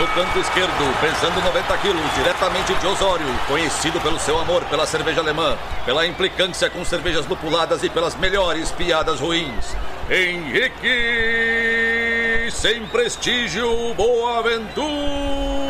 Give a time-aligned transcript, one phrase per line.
[0.00, 5.20] No canto esquerdo, pesando 90 quilos, diretamente de Osório, conhecido pelo seu amor pela cerveja
[5.20, 9.76] alemã, pela implicância com cervejas lupuladas e pelas melhores piadas ruins.
[10.08, 10.88] Henrique,
[12.50, 15.69] sem prestígio, Boaventura.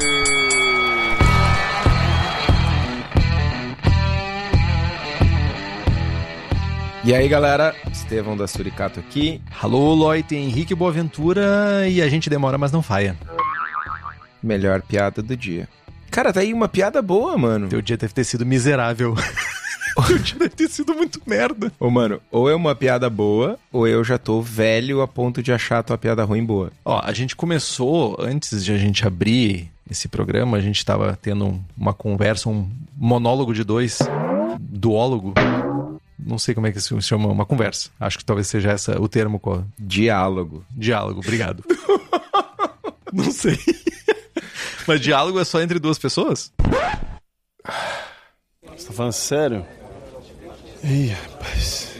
[7.03, 9.41] E aí, galera, Estevão da Suricato aqui.
[9.59, 13.17] Alô, Loite, Henrique Boaventura e a gente demora, mas não faia.
[14.41, 15.67] Melhor piada do dia.
[16.11, 17.67] Cara, tá aí uma piada boa, mano.
[17.69, 19.15] Teu dia deve ter sido miserável.
[20.07, 21.71] Teu dia deve ter sido muito merda.
[21.79, 25.51] Ô, mano, ou é uma piada boa, ou eu já tô velho a ponto de
[25.51, 26.71] achar a tua piada ruim boa.
[26.85, 31.59] Ó, a gente começou, antes de a gente abrir esse programa, a gente tava tendo
[31.75, 33.99] uma conversa, um monólogo de dois,
[34.59, 35.33] duólogo.
[36.25, 37.89] Não sei como é que se chama, uma conversa.
[37.99, 39.39] Acho que talvez seja essa o termo.
[39.39, 39.65] Qual?
[39.77, 40.65] Diálogo.
[40.71, 41.63] Diálogo, obrigado.
[43.11, 43.57] Não sei.
[44.87, 46.51] Mas diálogo é só entre duas pessoas?
[48.75, 49.65] Você tá falando sério?
[50.83, 51.91] Ih, rapaz.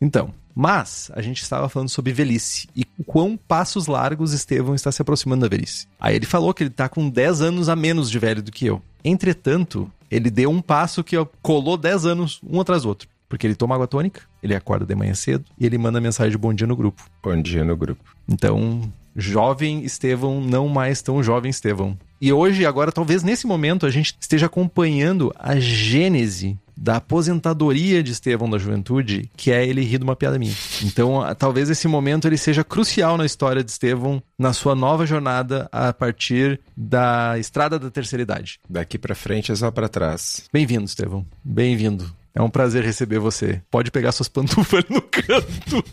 [0.00, 5.02] Então, mas a gente estava falando sobre velhice e quão passos largos Estevão está se
[5.02, 5.86] aproximando da velhice.
[5.98, 8.66] Aí ele falou que ele tá com 10 anos a menos de velho do que
[8.66, 8.82] eu.
[9.04, 13.08] Entretanto, ele deu um passo que colou 10 anos um atrás do outro.
[13.28, 16.38] Porque ele toma água tônica, ele acorda de manhã cedo e ele manda mensagem de
[16.38, 17.04] bom dia no grupo.
[17.22, 18.02] Bom dia no grupo.
[18.28, 21.96] Então, jovem Estevão, não mais tão jovem Estevão.
[22.20, 28.10] E hoje, agora, talvez nesse momento, a gente esteja acompanhando a gênese da aposentadoria de
[28.10, 30.54] Estevão da juventude, que é ele rir de uma piada minha.
[30.82, 35.68] Então, talvez esse momento ele seja crucial na história de Estevão, na sua nova jornada
[35.70, 38.58] a partir da estrada da terceira idade.
[38.68, 40.44] Daqui pra frente é só pra trás.
[40.50, 41.26] Bem-vindo, Estevão.
[41.44, 42.10] Bem-vindo.
[42.34, 43.60] É um prazer receber você.
[43.70, 45.84] Pode pegar suas pantufas no canto.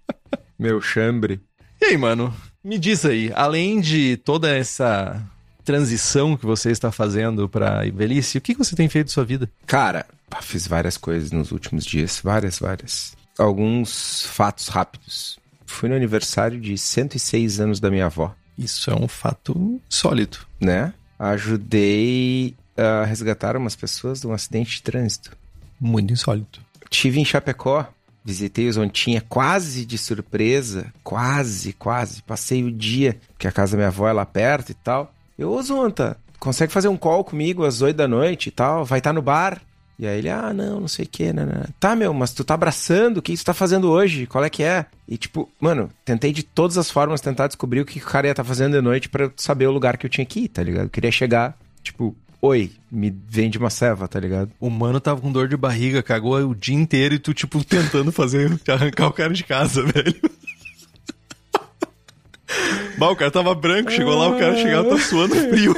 [0.58, 1.38] Meu chambre.
[1.82, 2.34] E aí, mano?
[2.64, 5.22] Me diz aí, além de toda essa
[5.64, 9.50] transição que você está fazendo pra velhice, o que você tem feito da sua vida?
[9.66, 12.20] Cara, pá, fiz várias coisas nos últimos dias.
[12.22, 13.16] Várias, várias.
[13.38, 15.38] Alguns fatos rápidos.
[15.66, 20.38] Fui no aniversário de 106 anos da minha avó, Isso é um fato sólido.
[20.60, 20.92] né?
[21.18, 25.36] Ajudei a resgatar umas pessoas de um acidente de trânsito.
[25.80, 26.60] Muito insólito.
[26.88, 27.86] Tive em Chapecó,
[28.24, 32.22] visitei os Ontinha quase de surpresa, quase, quase.
[32.22, 35.12] Passei o dia, porque a casa da minha avó é lá perto e tal.
[35.38, 38.84] Eu, ô Zonta, consegue fazer um call comigo às 8 da noite e tal?
[38.84, 39.60] Vai estar no bar?
[40.00, 41.64] E aí ele, ah, não, não sei o que, né, né.
[41.78, 44.26] Tá, meu, mas tu tá abraçando, o que tu tá fazendo hoje?
[44.26, 44.86] Qual é que é?
[45.06, 48.30] E tipo, mano, tentei de todas as formas tentar descobrir o que o cara ia
[48.30, 50.84] estar fazendo de noite eu saber o lugar que eu tinha que ir, tá ligado?
[50.84, 54.50] Eu queria chegar, tipo, oi, me vende uma ceva, tá ligado?
[54.58, 58.10] O mano tava com dor de barriga, cagou o dia inteiro e tu, tipo, tentando
[58.10, 60.18] fazer, arrancar o cara de casa, velho.
[62.96, 65.74] Bah, o cara tava branco, chegou lá, o cara chegava, tá suando frio.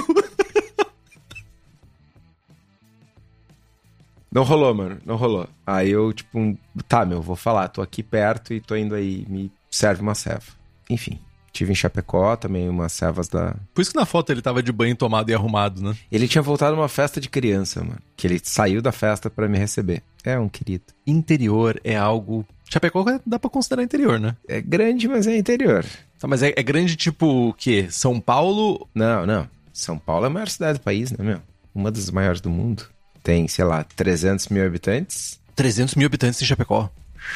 [4.32, 4.98] Não rolou, mano.
[5.04, 5.46] Não rolou.
[5.66, 6.56] Aí eu, tipo,
[6.88, 7.68] tá, meu, vou falar.
[7.68, 9.26] Tô aqui perto e tô indo aí.
[9.28, 10.42] Me serve uma ceva.
[10.88, 11.20] Enfim.
[11.52, 13.54] Tive em Chapecó também umas cevas da.
[13.74, 15.94] Por isso que na foto ele tava de banho tomado e arrumado, né?
[16.10, 17.98] Ele tinha voltado numa festa de criança, mano.
[18.16, 20.02] Que ele saiu da festa pra me receber.
[20.24, 20.84] É um querido.
[21.06, 22.46] Interior é algo.
[22.70, 24.34] Chapecó dá pra considerar interior, né?
[24.48, 25.84] É grande, mas é interior.
[26.18, 27.86] Tá, mas é, é grande tipo o quê?
[27.90, 28.88] São Paulo?
[28.94, 29.46] Não, não.
[29.74, 31.40] São Paulo é a maior cidade do país, né, meu?
[31.74, 32.84] Uma das maiores do mundo.
[33.22, 35.38] Tem, sei lá, 300 mil habitantes.
[35.54, 36.90] 300 mil habitantes em Chapecó.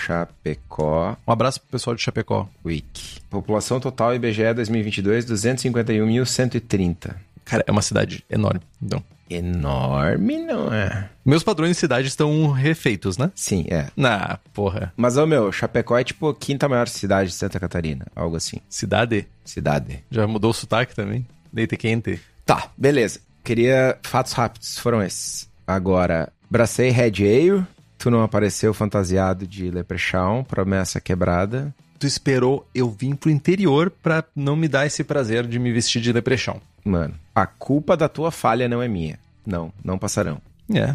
[0.05, 2.49] Chapecó Um abraço pro pessoal de Chapecó.
[2.65, 3.21] Wiki.
[3.31, 7.15] População total IBGE 2022, 251.130.
[7.45, 8.61] Cara, é uma cidade enorme.
[8.83, 11.11] Então, Enorme, não é?
[11.25, 13.33] meus padrões de cidade estão refeitos, né?
[13.35, 13.89] Sim, é.
[13.97, 14.93] Na porra.
[14.97, 18.07] Mas, ô meu, Chapecó é tipo a quinta maior cidade de Santa Catarina.
[18.15, 18.59] Algo assim.
[18.69, 19.27] Cidade.
[19.45, 20.05] Cidade.
[20.11, 21.27] Já mudou o sotaque também.
[21.53, 22.21] Leite quente.
[22.45, 23.21] Tá, beleza.
[23.43, 25.49] Queria fatos rápidos, foram esses.
[25.67, 27.67] Agora, bracei Red Ale.
[27.99, 31.75] Tu não apareceu fantasiado de Leprechaun, promessa quebrada.
[31.99, 36.01] Tu esperou eu vim pro interior pra não me dar esse prazer de me vestir
[36.03, 36.61] de leprechão.
[36.85, 39.19] Mano, a culpa da tua falha não é minha.
[39.47, 40.41] Não, não passarão.
[40.73, 40.95] É.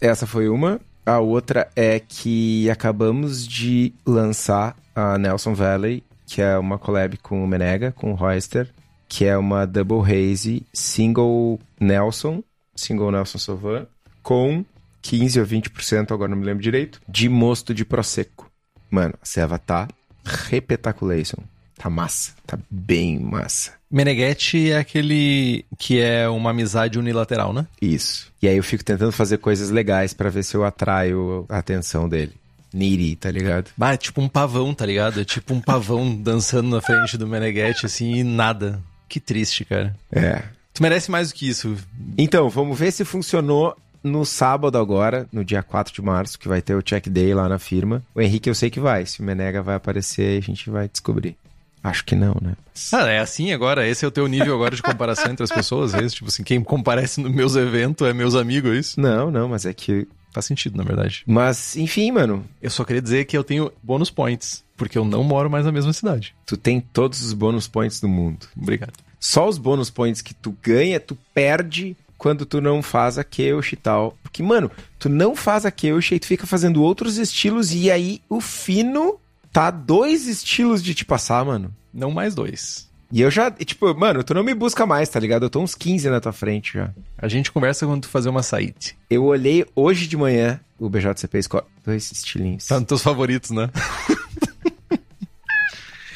[0.00, 0.80] Essa foi uma.
[1.04, 7.42] A outra é que acabamos de lançar a Nelson Valley, que é uma collab com
[7.42, 8.68] o Menega, com o Royster,
[9.08, 12.42] que é uma Double Haze Single Nelson,
[12.78, 13.86] Single Nelson Sauvin,
[14.22, 14.64] com
[15.02, 18.50] 15 ou 20%, agora não me lembro direito, de mosto de Prosecco.
[18.90, 19.88] Mano, a ceva tá
[20.24, 21.38] repetaculation.
[21.76, 23.72] Tá massa, tá bem massa.
[23.90, 27.66] Meneghetti é aquele que é uma amizade unilateral, né?
[27.80, 28.32] Isso.
[28.42, 32.08] E aí eu fico tentando fazer coisas legais pra ver se eu atraio a atenção
[32.08, 32.32] dele.
[32.74, 33.70] Niri, tá ligado?
[33.80, 35.20] Ah, é tipo um pavão, tá ligado?
[35.20, 38.82] É tipo um pavão dançando na frente do Meneghetti, assim, e nada.
[39.08, 39.96] Que triste, cara.
[40.12, 40.42] É.
[40.78, 41.76] Tu merece mais do que isso.
[42.16, 46.62] Então, vamos ver se funcionou no sábado agora, no dia 4 de março, que vai
[46.62, 48.00] ter o check day lá na firma.
[48.14, 49.04] O Henrique eu sei que vai.
[49.04, 51.36] Se o Menega vai aparecer, a gente vai descobrir.
[51.82, 52.54] Acho que não, né?
[52.92, 53.88] Ah, é assim agora?
[53.88, 55.94] Esse é o teu nível agora de comparação entre as pessoas?
[55.94, 56.14] É isso?
[56.14, 59.00] Tipo assim, quem comparece nos meus eventos é meus amigos, é isso?
[59.00, 60.06] Não, não, mas é que.
[60.30, 61.24] Faz sentido, na verdade.
[61.26, 62.44] Mas, enfim, mano.
[62.62, 65.72] Eu só queria dizer que eu tenho bônus points, porque eu não moro mais na
[65.72, 66.36] mesma cidade.
[66.46, 68.46] Tu tem todos os bônus points do mundo.
[68.56, 69.07] Obrigado.
[69.20, 73.72] Só os bônus points que tu ganha, tu perde quando tu não faz a Keush
[73.72, 74.16] e tal.
[74.22, 78.20] Porque, mano, tu não faz a Keush e tu fica fazendo outros estilos e aí
[78.28, 79.18] o fino
[79.52, 81.74] tá dois estilos de te passar, mano.
[81.92, 82.88] Não mais dois.
[83.10, 85.44] E eu já, tipo, mano, tu não me busca mais, tá ligado?
[85.44, 86.90] Eu tô uns 15 na tua frente já.
[87.16, 88.74] A gente conversa quando tu fazer uma saída.
[89.08, 91.64] Eu olhei hoje de manhã o BJCP Score.
[91.84, 92.66] Dois estilinhos.
[92.66, 93.70] Tá nos teus favoritos, né?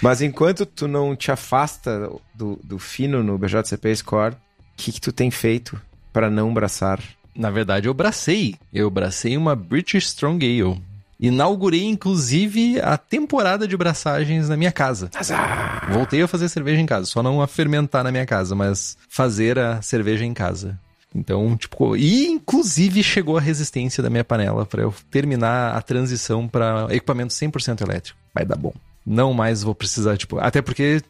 [0.02, 4.36] Mas enquanto tu não te afasta do, do fino no BJCP Score, o
[4.76, 5.80] que, que tu tem feito
[6.12, 7.00] para não braçar?
[7.36, 8.56] Na verdade, eu bracei.
[8.74, 10.82] Eu bracei uma British Strong Ale.
[11.20, 15.08] Inaugurei, inclusive, a temporada de braçagens na minha casa.
[15.14, 15.88] Azar!
[15.92, 17.06] Voltei a fazer cerveja em casa.
[17.06, 20.76] Só não a fermentar na minha casa, mas fazer a cerveja em casa.
[21.14, 26.48] Então, tipo, e inclusive chegou a resistência da minha panela para eu terminar a transição
[26.48, 28.18] para equipamento 100% elétrico.
[28.34, 28.74] Vai dar bom.
[29.04, 31.02] Não mais vou precisar, tipo, até porque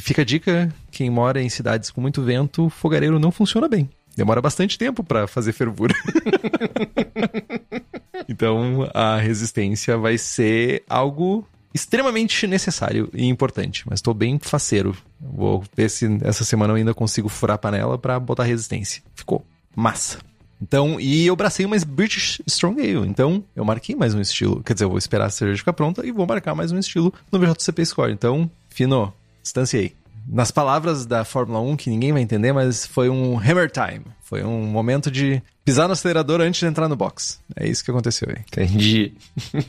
[0.00, 3.88] fica a dica, quem mora em cidades com muito vento, o fogareiro não funciona bem.
[4.16, 5.94] Demora bastante tempo para fazer fervura.
[8.28, 14.96] então, a resistência vai ser algo extremamente necessário e importante, mas estou bem faceiro.
[15.20, 19.02] Vou ver se essa semana eu ainda consigo furar a panela para botar resistência.
[19.14, 19.44] Ficou
[19.74, 20.18] massa.
[20.60, 23.08] Então, e eu bracei uma British Strong Ale.
[23.08, 24.62] Então, eu marquei mais um estilo.
[24.62, 27.12] Quer dizer, eu vou esperar a cerveja ficar pronta e vou marcar mais um estilo
[27.30, 28.12] no VJCP Score.
[28.12, 29.12] Então, fino,
[29.42, 29.94] distanciei.
[30.26, 34.04] Nas palavras da Fórmula 1, que ninguém vai entender, mas foi um hammer time.
[34.22, 37.40] Foi um momento de pisar no acelerador antes de entrar no box.
[37.56, 38.42] É isso que aconteceu aí.
[38.46, 39.14] Entendi.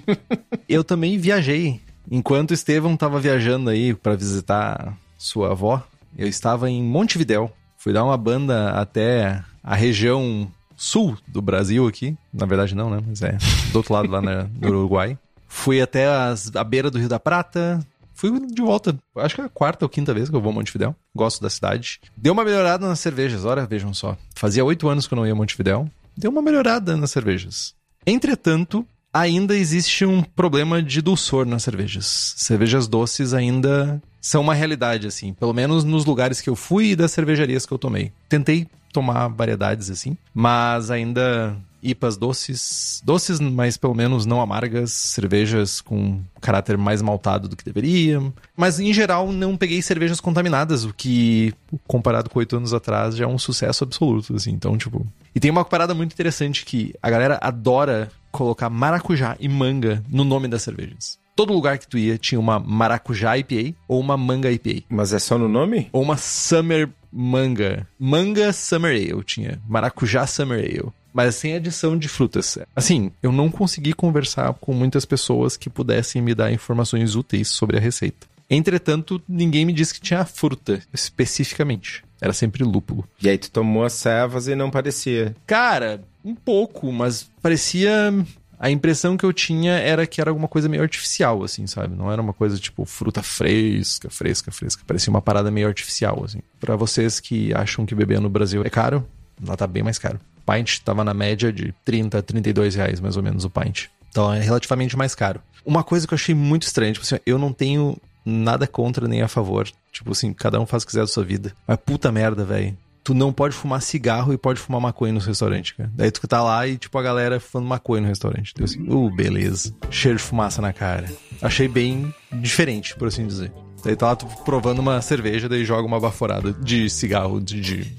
[0.67, 1.79] eu também viajei.
[2.11, 5.81] Enquanto Estevão estava viajando aí para visitar sua avó,
[6.17, 7.51] eu estava em Montevidéu.
[7.77, 12.17] Fui dar uma banda até a região sul do Brasil aqui.
[12.33, 13.03] Na verdade, não, né?
[13.05, 13.37] Mas é
[13.71, 15.17] do outro lado, lá no Uruguai.
[15.47, 17.85] Fui até as, a beira do Rio da Prata.
[18.13, 18.97] Fui de volta.
[19.17, 20.95] Acho que é a quarta ou quinta vez que eu vou a Montevidéu.
[21.13, 21.99] Gosto da cidade.
[22.15, 23.43] Deu uma melhorada nas cervejas.
[23.43, 24.17] Olha, vejam só.
[24.35, 25.89] Fazia oito anos que eu não ia a Montevidéu.
[26.17, 27.73] Deu uma melhorada nas cervejas.
[28.05, 32.35] Entretanto, ainda existe um problema de dulçor nas cervejas.
[32.37, 35.33] Cervejas doces ainda são uma realidade, assim.
[35.33, 38.11] Pelo menos nos lugares que eu fui e das cervejarias que eu tomei.
[38.27, 45.81] Tentei tomar variedades, assim, mas ainda IPAs doces, doces, mas pelo menos não amargas, cervejas
[45.81, 48.21] com caráter mais maltado do que deveria.
[48.55, 51.53] Mas em geral não peguei cervejas contaminadas, o que
[51.87, 54.51] comparado com oito anos atrás já é um sucesso absoluto, assim.
[54.51, 55.05] Então, tipo.
[55.33, 60.23] E tem uma parada muito interessante que a galera adora colocar maracujá e manga no
[60.23, 61.17] nome das cervejas.
[61.39, 64.83] Todo lugar que tu ia tinha uma maracujá IPA ou uma manga IPA.
[64.89, 65.87] Mas é só no nome?
[65.93, 67.87] Ou uma summer manga.
[67.97, 69.57] Manga Summer Ale tinha.
[69.65, 70.91] Maracujá Summer Ale.
[71.13, 72.57] Mas sem adição de frutas.
[72.75, 77.77] Assim, eu não consegui conversar com muitas pessoas que pudessem me dar informações úteis sobre
[77.77, 78.27] a receita.
[78.49, 82.03] Entretanto, ninguém me disse que tinha fruta, especificamente.
[82.19, 83.07] Era sempre lúpulo.
[83.21, 85.33] E aí tu tomou as cevas e não parecia.
[85.47, 88.13] Cara, um pouco, mas parecia
[88.59, 91.95] a impressão que eu tinha era que era alguma coisa meio artificial, assim, sabe?
[91.95, 94.83] Não era uma coisa tipo fruta fresca, fresca, fresca.
[94.85, 96.39] Parecia uma parada meio artificial, assim.
[96.59, 99.07] Para vocês que acham que beber no Brasil é caro,
[99.41, 100.19] lá tá bem mais caro.
[100.45, 103.85] Pint tava na média de 30, 32 reais, mais ou menos, o pint.
[104.09, 105.41] Então é relativamente mais caro.
[105.65, 109.21] Uma coisa que eu achei muito estranha, tipo assim, eu não tenho nada contra nem
[109.21, 109.69] a favor.
[109.91, 111.53] Tipo assim, cada um faz o que quiser da sua vida.
[111.65, 112.75] Mas puta merda, velho
[113.09, 115.89] tu não pode fumar cigarro e pode fumar maconha no restaurante, cara.
[115.95, 118.51] Daí tu tá lá e, tipo, a galera fumando maconha no restaurante.
[118.53, 119.75] Então, assim, uh, beleza.
[119.89, 121.11] Cheiro de fumaça na cara.
[121.41, 123.51] Achei bem diferente, por assim dizer.
[123.83, 127.59] Daí tá lá tu provando uma cerveja, daí joga uma baforada de cigarro, de...
[127.59, 127.97] de...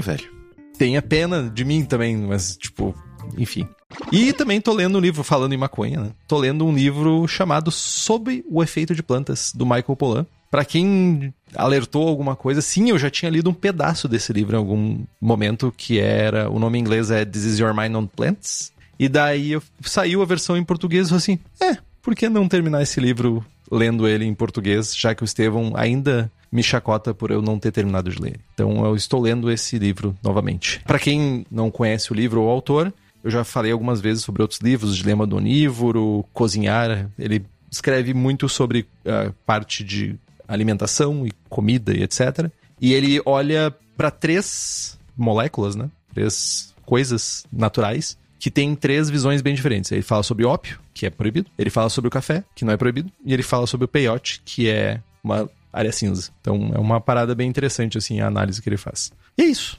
[0.00, 0.30] Velho?
[0.78, 2.94] Tenha pena de mim também, mas, tipo,
[3.36, 3.66] enfim.
[4.12, 6.10] E também tô lendo um livro, falando em maconha, né?
[6.28, 10.26] Tô lendo um livro chamado Sob o Efeito de Plantas, do Michael Pollan.
[10.54, 14.58] Pra quem alertou alguma coisa, sim, eu já tinha lido um pedaço desse livro em
[14.60, 16.48] algum momento, que era.
[16.48, 18.72] O nome em inglês é This Is Your Mind on Plants.
[18.96, 22.46] E daí eu, saiu a versão em português e eu assim, é, por que não
[22.46, 27.32] terminar esse livro lendo ele em português, já que o Estevão ainda me chacota por
[27.32, 28.38] eu não ter terminado de ler.
[28.54, 30.80] Então eu estou lendo esse livro novamente.
[30.86, 32.94] Para quem não conhece o livro ou o autor,
[33.24, 37.10] eu já falei algumas vezes sobre outros livros, Dilema do Onívoro, Cozinhar.
[37.18, 42.50] Ele escreve muito sobre a parte de alimentação e comida e etc.
[42.80, 45.88] E ele olha para três moléculas, né?
[46.12, 49.90] Três coisas naturais que tem três visões bem diferentes.
[49.90, 51.50] Ele fala sobre ópio, que é proibido.
[51.56, 53.10] Ele fala sobre o café, que não é proibido.
[53.24, 56.30] E ele fala sobre o peyote, que é uma área cinza.
[56.42, 59.10] Então é uma parada bem interessante, assim, a análise que ele faz.
[59.38, 59.78] E é isso.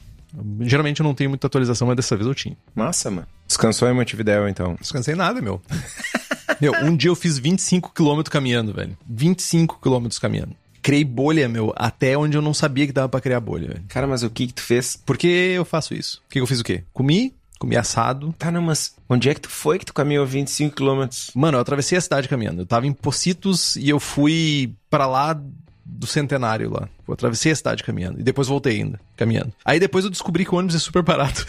[0.62, 2.56] Geralmente eu não tenho muita atualização, mas dessa vez eu tinha.
[2.74, 3.28] Massa, mano.
[3.46, 4.76] Descansou em Montevidéu, então.
[4.80, 5.62] Descansei nada, meu.
[6.60, 8.96] meu, um dia eu fiz 25 km caminhando, velho.
[9.08, 10.56] 25 km caminhando.
[10.82, 13.84] Criei bolha, meu, até onde eu não sabia que dava pra criar bolha, velho.
[13.88, 14.96] Cara, mas o que que tu fez?
[14.96, 16.22] Por que eu faço isso?
[16.28, 16.84] Por que eu fiz o quê?
[16.92, 18.32] Comi, comi assado.
[18.38, 21.30] Tá, não, mas onde é que tu foi que tu caminhou 25 quilômetros?
[21.34, 22.62] Mano, eu atravessei a cidade caminhando.
[22.62, 25.40] Eu tava em Pocitos e eu fui para lá
[25.84, 26.88] do centenário lá.
[27.06, 28.20] Eu atravessei a cidade caminhando.
[28.20, 29.52] E depois voltei ainda, caminhando.
[29.64, 31.46] Aí depois eu descobri que o ônibus é super barato.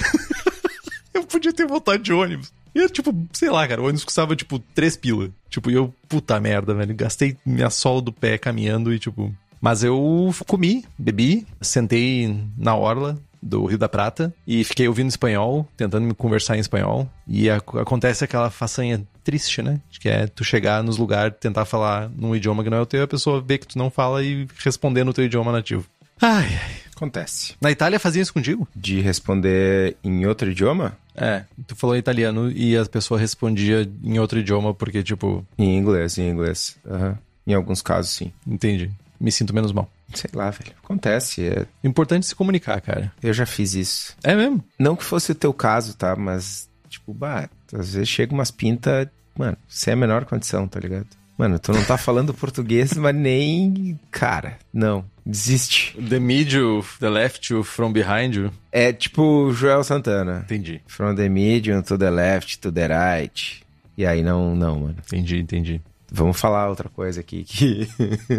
[1.14, 2.52] eu podia ter voltado de ônibus.
[2.78, 5.30] E tipo, sei lá, cara, o ônibus custava, tipo, três pila.
[5.50, 6.96] Tipo, e eu, puta merda, velho.
[6.96, 9.34] Gastei minha sola do pé caminhando e, tipo.
[9.60, 15.68] Mas eu comi, bebi, sentei na orla, do Rio da Prata e fiquei ouvindo espanhol,
[15.76, 17.10] tentando me conversar em espanhol.
[17.28, 19.80] E a, acontece aquela façanha triste, né?
[20.00, 23.04] Que é tu chegar nos lugares, tentar falar num idioma que não é o teu,
[23.04, 25.86] a pessoa vê que tu não fala e responder no teu idioma nativo.
[26.22, 26.88] Ai, ai.
[26.96, 27.54] Acontece.
[27.62, 28.68] Na Itália fazia isso contigo?
[28.76, 30.98] De responder em outro idioma?
[31.18, 35.46] É, tu falou italiano e a pessoa respondia em outro idioma porque, tipo.
[35.58, 36.78] Em inglês, em inglês.
[36.86, 37.16] Uhum.
[37.48, 38.32] Em alguns casos, sim.
[38.46, 38.92] Entendi.
[39.20, 39.90] Me sinto menos mal.
[40.14, 40.74] Sei lá, velho.
[40.84, 41.48] Acontece.
[41.48, 41.66] É...
[41.84, 43.12] Importante se comunicar, cara.
[43.22, 44.16] Eu já fiz isso.
[44.24, 44.64] É mesmo?
[44.78, 46.16] Não que fosse o teu caso, tá?
[46.16, 49.08] Mas, tipo, bah, às vezes chega umas pintas.
[49.38, 51.08] Mano, você é a menor condição, tá ligado?
[51.38, 54.00] Mano, tu não tá falando português, mas nem.
[54.12, 55.04] Cara, não.
[55.28, 55.94] Desiste.
[55.98, 58.50] The middle, the left you, from behind you.
[58.72, 60.46] É tipo Joel Santana.
[60.46, 60.82] Entendi.
[60.88, 63.62] From the medium to the left to the right.
[63.98, 64.96] E aí não, não, mano.
[65.06, 65.82] Entendi, entendi.
[66.10, 67.90] Vamos falar outra coisa aqui que.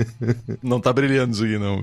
[0.63, 1.83] não tá brilhando isso aqui, não.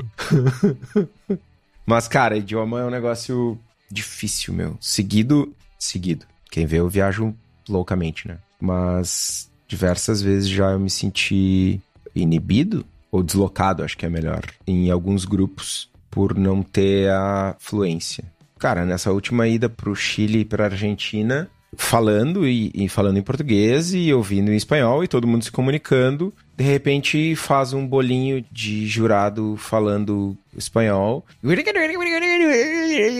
[1.85, 3.59] Mas, cara, idioma é um negócio
[3.91, 4.75] difícil, meu.
[4.81, 5.53] Seguido.
[5.77, 6.25] Seguido.
[6.49, 7.35] Quem vê, eu viajo
[7.69, 8.39] loucamente, né?
[8.59, 11.79] Mas diversas vezes já eu me senti
[12.15, 12.83] inibido
[13.15, 18.23] ou deslocado, acho que é melhor, em alguns grupos por não ter a fluência.
[18.59, 23.93] Cara, nessa última ida pro Chile e pra Argentina, falando e, e, falando em português
[23.93, 26.33] e ouvindo em espanhol e todo mundo se comunicando.
[26.55, 31.25] De repente faz um bolinho de jurado falando espanhol.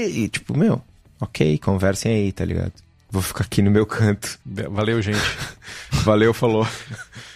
[0.10, 0.82] E tipo, meu,
[1.20, 2.85] ok, conversem aí, tá ligado?
[3.10, 4.40] Vou ficar aqui no meu canto.
[4.46, 5.20] Valeu, gente.
[6.04, 6.68] Valeu, falou.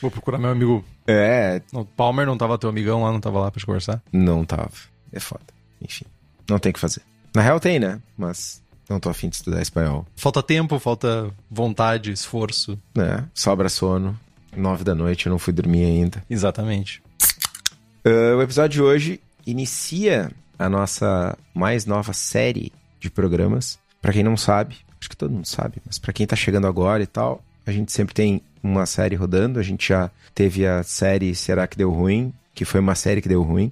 [0.02, 0.84] Vou procurar meu amigo.
[1.08, 1.62] É.
[1.72, 4.02] O Palmer não tava teu amigão lá, não tava lá pra te conversar?
[4.12, 4.72] Não tava.
[5.12, 5.46] É foda.
[5.82, 6.06] Enfim.
[6.50, 7.02] Não tem o que fazer.
[7.34, 8.00] Na real tem, né?
[8.18, 10.06] Mas não tô afim de estudar espanhol.
[10.16, 12.78] Falta tempo, falta vontade, esforço.
[12.98, 14.20] É, sobra sono.
[14.56, 16.24] Nove da noite, eu não fui dormir ainda.
[16.28, 17.02] Exatamente.
[18.04, 23.78] Uh, o episódio de hoje inicia a nossa mais nova série de programas.
[24.02, 27.02] Para quem não sabe, acho que todo mundo sabe, mas para quem tá chegando agora
[27.02, 29.60] e tal, a gente sempre tem uma série rodando.
[29.60, 32.34] A gente já teve a série Será que Deu Ruim?
[32.54, 33.72] Que foi uma série que deu ruim.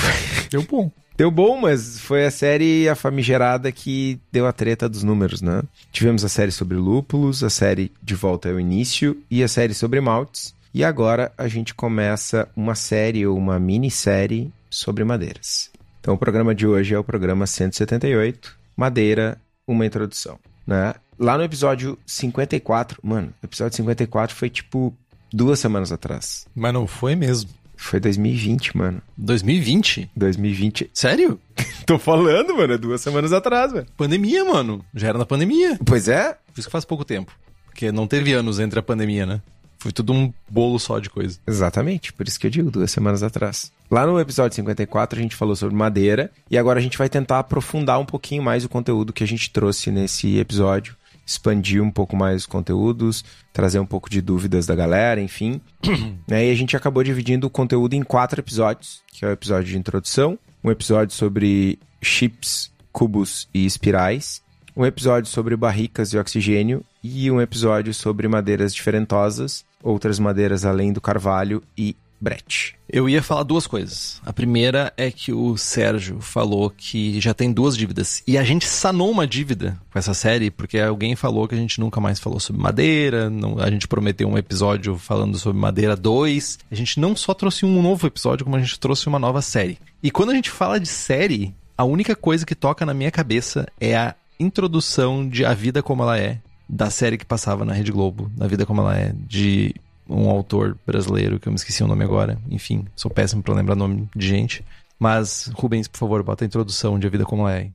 [0.50, 0.90] Deu bom.
[1.16, 5.62] Deu bom, mas foi a série a famigerada que deu a treta dos números, né?
[5.92, 10.00] Tivemos a série sobre lúpulos, a série De Volta ao Início e a série sobre
[10.00, 10.52] maltes.
[10.72, 15.70] E agora a gente começa uma série ou uma minissérie sobre madeiras.
[16.00, 20.94] Então o programa de hoje é o programa 178, Madeira, uma introdução, né?
[21.18, 24.94] Lá no episódio 54, mano, episódio 54 foi tipo
[25.32, 26.46] duas semanas atrás.
[26.54, 27.50] Mas não foi mesmo.
[27.76, 29.02] Foi 2020, mano.
[29.16, 30.10] 2020?
[30.16, 30.90] 2020.
[30.92, 31.40] Sério?
[31.86, 33.86] Tô falando, mano, é duas semanas atrás, velho.
[33.96, 34.84] Pandemia, mano.
[34.94, 35.78] Já era na pandemia.
[35.84, 36.32] Pois é.
[36.32, 37.32] Por isso que faz pouco tempo.
[37.66, 39.40] Porque não teve anos entre a pandemia, né?
[39.84, 41.38] Foi tudo um bolo só de coisa.
[41.46, 43.70] Exatamente, por isso que eu digo, duas semanas atrás.
[43.90, 47.38] Lá no episódio 54 a gente falou sobre madeira e agora a gente vai tentar
[47.38, 52.16] aprofundar um pouquinho mais o conteúdo que a gente trouxe nesse episódio expandir um pouco
[52.16, 55.60] mais os conteúdos, trazer um pouco de dúvidas da galera, enfim.
[56.26, 56.46] né?
[56.46, 59.76] E a gente acabou dividindo o conteúdo em quatro episódios, que é o episódio de
[59.76, 64.42] introdução, um episódio sobre chips, cubos e espirais,
[64.74, 70.92] um episódio sobre barricas e oxigênio e um episódio sobre madeiras diferentosas, outras madeiras além
[70.92, 72.74] do carvalho e brete.
[72.88, 74.20] Eu ia falar duas coisas.
[74.24, 78.22] A primeira é que o Sérgio falou que já tem duas dívidas.
[78.26, 81.78] E a gente sanou uma dívida com essa série, porque alguém falou que a gente
[81.80, 83.28] nunca mais falou sobre madeira.
[83.28, 86.60] Não, a gente prometeu um episódio falando sobre madeira 2.
[86.70, 89.78] A gente não só trouxe um novo episódio, como a gente trouxe uma nova série.
[90.02, 93.66] E quando a gente fala de série, a única coisa que toca na minha cabeça
[93.78, 97.92] é a introdução de A Vida Como Ela É, da série que passava na Rede
[97.92, 99.74] Globo, Na Vida Como Ela É, de
[100.08, 102.38] um autor brasileiro, que eu me esqueci o nome agora.
[102.50, 104.64] Enfim, sou péssimo para lembrar nome de gente.
[104.98, 107.70] Mas, Rubens, por favor, bota a introdução de A Vida Como Ela É.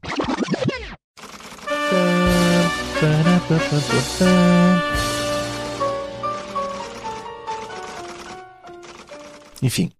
[9.61, 9.91] Enfim.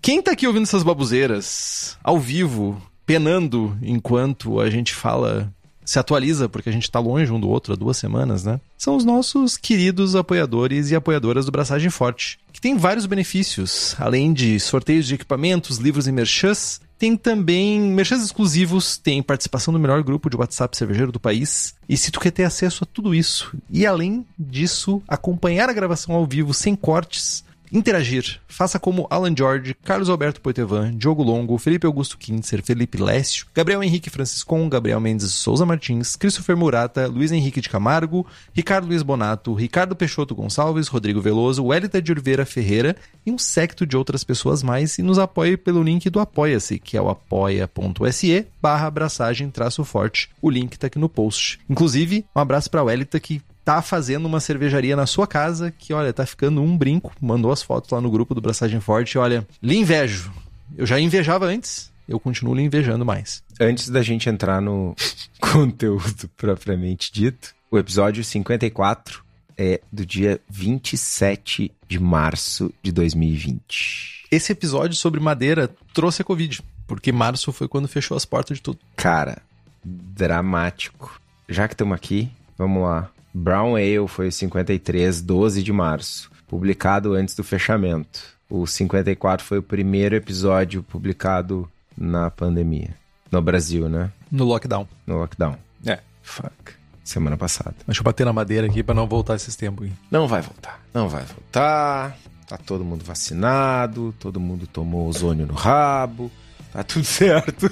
[0.00, 5.52] Quem tá aqui ouvindo essas babuzeiras ao vivo, penando enquanto a gente fala
[5.90, 8.60] se atualiza, porque a gente está longe um do outro há duas semanas, né?
[8.78, 13.96] São os nossos queridos apoiadores e apoiadoras do Braçagem Forte, que tem vários benefícios.
[13.98, 19.80] Além de sorteios de equipamentos, livros e merchãs, tem também merchãs exclusivos, tem participação no
[19.80, 21.74] melhor grupo de WhatsApp cervejeiro do país.
[21.88, 26.14] E se tu quer ter acesso a tudo isso, e além disso, acompanhar a gravação
[26.14, 27.42] ao vivo sem cortes,
[27.72, 28.40] interagir.
[28.48, 33.82] Faça como Alan George, Carlos Alberto Poitevin, Diogo Longo, Felipe Augusto Kintzer, Felipe Lécio, Gabriel
[33.82, 39.54] Henrique Franciscon, Gabriel Mendes Souza Martins, Christopher Murata, Luiz Henrique de Camargo, Ricardo Luiz Bonato,
[39.54, 44.62] Ricardo Peixoto Gonçalves, Rodrigo Veloso, Welita de Oliveira Ferreira e um secto de outras pessoas
[44.62, 49.84] mais e nos apoie pelo link do Apoia-se, que é o apoia.se barra abraçagem traço
[49.84, 50.30] forte.
[50.40, 51.60] O link tá aqui no post.
[51.68, 56.12] Inclusive, um abraço pra Welita que tá fazendo uma cervejaria na sua casa, que olha,
[56.12, 59.76] tá ficando um brinco, mandou as fotos lá no grupo do Braçagem Forte, olha, lhe
[59.76, 60.32] invejo.
[60.76, 63.44] Eu já invejava antes, eu continuo lhe invejando mais.
[63.60, 64.96] Antes da gente entrar no
[65.40, 69.22] conteúdo propriamente dito, o episódio 54
[69.56, 74.26] é do dia 27 de março de 2020.
[74.32, 78.64] Esse episódio sobre madeira trouxe a Covid, porque março foi quando fechou as portas de
[78.64, 78.80] tudo.
[78.96, 79.40] Cara,
[79.84, 81.20] dramático.
[81.48, 83.08] Já que estamos aqui, vamos lá.
[83.32, 88.20] Brown Ale foi o 53, 12 de março, publicado antes do fechamento.
[88.48, 92.90] O 54 foi o primeiro episódio publicado na pandemia.
[93.30, 94.10] No Brasil, né?
[94.30, 94.88] No lockdown.
[95.06, 95.56] No lockdown.
[95.86, 96.00] É.
[96.22, 96.72] Fuck.
[97.04, 97.74] Semana passada.
[97.86, 99.86] Deixa eu bater na madeira aqui pra não voltar esses tempos.
[99.86, 99.92] Aí.
[100.10, 100.80] Não vai voltar.
[100.92, 102.16] Não vai voltar.
[102.48, 106.30] Tá todo mundo vacinado, todo mundo tomou ozônio no rabo.
[106.72, 107.70] Tá tudo certo.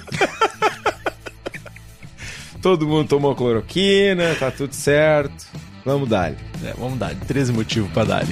[2.62, 5.46] Todo mundo tomou cloroquina, tá tudo certo.
[5.84, 6.32] Vamos dar.
[6.32, 7.14] É, vamos dar.
[7.14, 8.24] 13 motivos pra dar.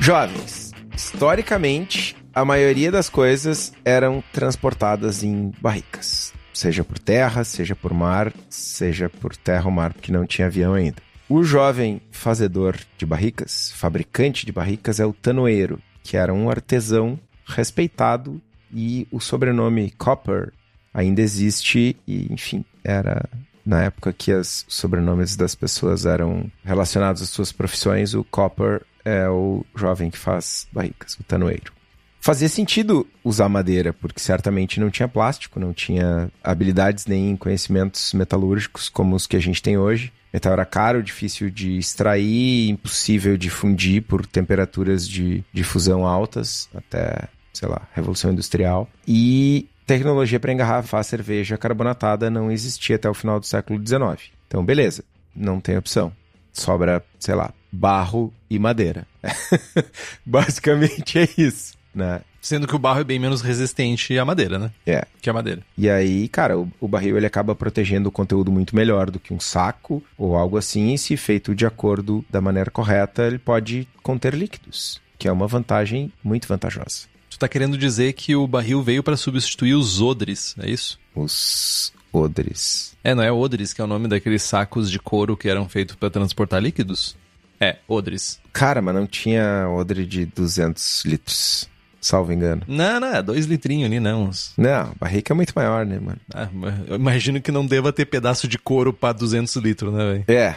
[0.00, 6.32] Jovens, historicamente, a maioria das coisas eram transportadas em barricas.
[6.52, 10.74] Seja por terra, seja por mar, seja por terra ou mar, porque não tinha avião
[10.74, 10.96] ainda.
[11.28, 17.18] O jovem fazedor de barricas, fabricante de barricas, é o tanoeiro, que era um artesão
[17.46, 18.40] respeitado
[18.72, 20.52] e o sobrenome Copper
[20.92, 23.28] ainda existe e, enfim, era
[23.64, 29.28] na época que os sobrenomes das pessoas eram relacionados às suas profissões, o Copper é
[29.28, 31.72] o jovem que faz barricas, o tanoeiro.
[32.20, 38.88] Fazia sentido usar madeira, porque certamente não tinha plástico, não tinha habilidades nem conhecimentos metalúrgicos
[38.88, 40.12] como os que a gente tem hoje.
[40.32, 46.68] Metal era caro, difícil de extrair, impossível de fundir por temperaturas de, de fusão altas,
[46.74, 48.88] até, sei lá, Revolução Industrial.
[49.06, 54.32] E tecnologia para engarrafar cerveja carbonatada não existia até o final do século XIX.
[54.48, 55.04] Então, beleza,
[55.36, 56.12] não tem opção.
[56.52, 59.06] Sobra, sei lá, barro e madeira.
[60.24, 62.22] Basicamente é isso, né?
[62.42, 64.72] Sendo que o barro é bem menos resistente à madeira, né?
[64.84, 65.06] É.
[65.22, 65.62] Que a madeira.
[65.78, 69.32] E aí, cara, o, o, barril ele acaba protegendo o conteúdo muito melhor do que
[69.32, 70.92] um saco ou algo assim.
[70.92, 75.46] E se feito de acordo da maneira correta, ele pode conter líquidos, que é uma
[75.46, 77.06] vantagem muito vantajosa.
[77.30, 80.98] Tu tá querendo dizer que o barril veio para substituir os odres, é isso?
[81.14, 82.96] Os odres.
[83.04, 85.94] É, não é odres que é o nome daqueles sacos de couro que eram feitos
[85.94, 87.16] para transportar líquidos?
[87.60, 88.40] É, odres.
[88.52, 91.70] Cara, mas não tinha odre de 200 litros,
[92.02, 92.62] salvo engano.
[92.66, 94.30] Não, não, é dois litrinhos ali, não.
[94.58, 96.18] Não, a barrica é muito maior, né, mano?
[96.34, 96.48] Ah,
[96.86, 100.24] eu imagino que não deva ter pedaço de couro para 200 litros, né, velho?
[100.28, 100.56] É,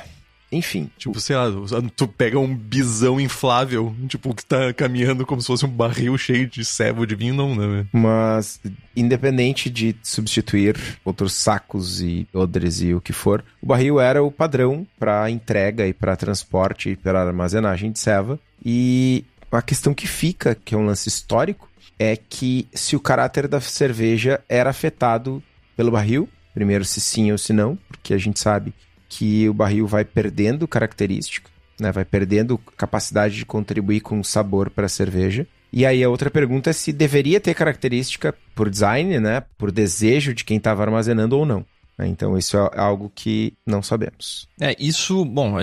[0.51, 0.89] enfim.
[0.97, 1.45] Tipo, sei lá,
[1.95, 6.47] tu pega um bisão inflável, tipo, que tá caminhando como se fosse um barril cheio
[6.47, 7.67] de servo de vinho, não, né?
[7.67, 7.87] Véio?
[7.91, 8.59] Mas,
[8.95, 14.31] independente de substituir outros sacos e odres e o que for, o barril era o
[14.31, 18.39] padrão para entrega e para transporte e para armazenagem de ceva.
[18.63, 23.47] E a questão que fica, que é um lance histórico, é que se o caráter
[23.47, 25.41] da cerveja era afetado
[25.75, 28.73] pelo barril, primeiro se sim ou se não, porque a gente sabe
[29.07, 31.91] que o barril vai perdendo característica, né?
[31.91, 35.47] vai perdendo capacidade de contribuir com sabor para a cerveja.
[35.71, 39.43] E aí a outra pergunta é se deveria ter característica por design, né?
[39.57, 41.65] por desejo de quem estava armazenando ou não.
[41.97, 42.07] Né?
[42.07, 44.47] Então, isso é algo que não sabemos.
[44.59, 45.55] É, isso, bom,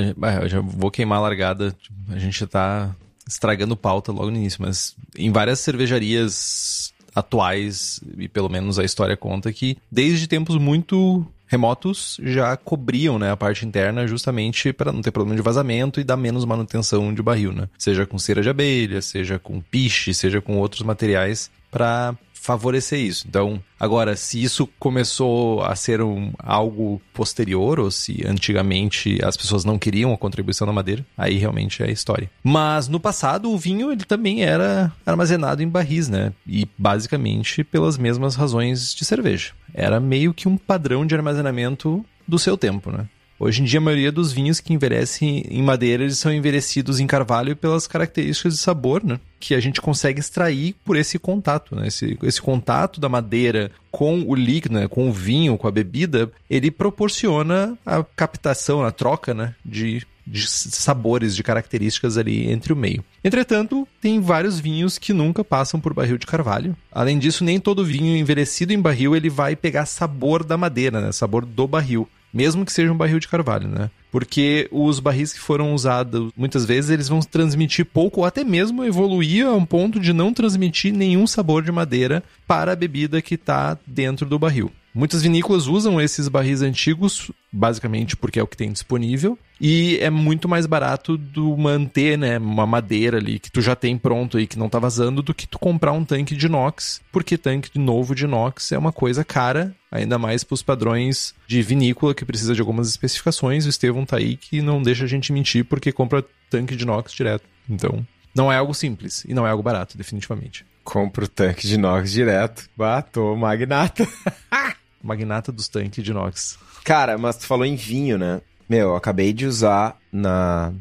[0.46, 1.74] já vou queimar a largada.
[2.08, 2.94] A gente está
[3.32, 9.16] estragando pauta logo no início, mas em várias cervejarias atuais, e pelo menos a história
[9.16, 15.02] conta que desde tempos muito remotos já cobriam né, a parte interna justamente para não
[15.02, 17.68] ter problema de vazamento e dar menos manutenção de barril, né?
[17.76, 23.24] Seja com cera de abelha, seja com piche, seja com outros materiais para favorecer isso.
[23.28, 29.64] Então, agora, se isso começou a ser um, algo posterior, ou se antigamente as pessoas
[29.64, 32.28] não queriam a contribuição da madeira, aí realmente é história.
[32.42, 36.32] Mas no passado, o vinho ele também era armazenado em barris, né?
[36.44, 39.52] E basicamente pelas mesmas razões de cerveja.
[39.72, 43.06] Era meio que um padrão de armazenamento do seu tempo, né?
[43.38, 47.06] Hoje em dia, a maioria dos vinhos que envelhecem em madeira eles são envelhecidos em
[47.06, 49.18] carvalho pelas características de sabor, né?
[49.40, 51.88] Que a gente consegue extrair por esse contato, né?
[51.88, 54.88] Esse, esse contato da madeira com o líquido, né?
[54.88, 59.54] com o vinho, com a bebida, ele proporciona a captação, a troca, né?
[59.64, 63.04] De de sabores, de características ali entre o meio.
[63.24, 66.76] Entretanto, tem vários vinhos que nunca passam por barril de carvalho.
[66.90, 71.12] Além disso, nem todo vinho envelhecido em barril ele vai pegar sabor da madeira, né?
[71.12, 73.90] Sabor do barril mesmo que seja um barril de carvalho, né?
[74.10, 78.84] Porque os barris que foram usados, muitas vezes, eles vão transmitir pouco ou até mesmo
[78.84, 83.34] evoluir a um ponto de não transmitir nenhum sabor de madeira para a bebida que
[83.34, 84.70] está dentro do barril.
[84.94, 90.10] Muitas vinícolas usam esses barris antigos, basicamente porque é o que tem disponível, e é
[90.10, 94.46] muito mais barato do manter, né, uma madeira ali que tu já tem pronto aí
[94.46, 97.78] que não tá vazando do que tu comprar um tanque de inox, porque tanque de
[97.78, 102.24] novo de inox é uma coisa cara, ainda mais para os padrões de vinícola que
[102.24, 103.64] precisa de algumas especificações.
[103.64, 107.12] O Estevão tá aí que não deixa a gente mentir porque compra tanque de inox
[107.12, 107.44] direto.
[107.68, 110.66] Então, não é algo simples e não é algo barato, definitivamente.
[110.84, 112.68] Compro tanque de inox direto.
[112.76, 114.06] Bato, magnata.
[115.02, 116.58] magnata dos tanques de inox.
[116.84, 118.40] Cara, mas tu falou em vinho, né?
[118.68, 120.72] Meu, eu acabei de usar na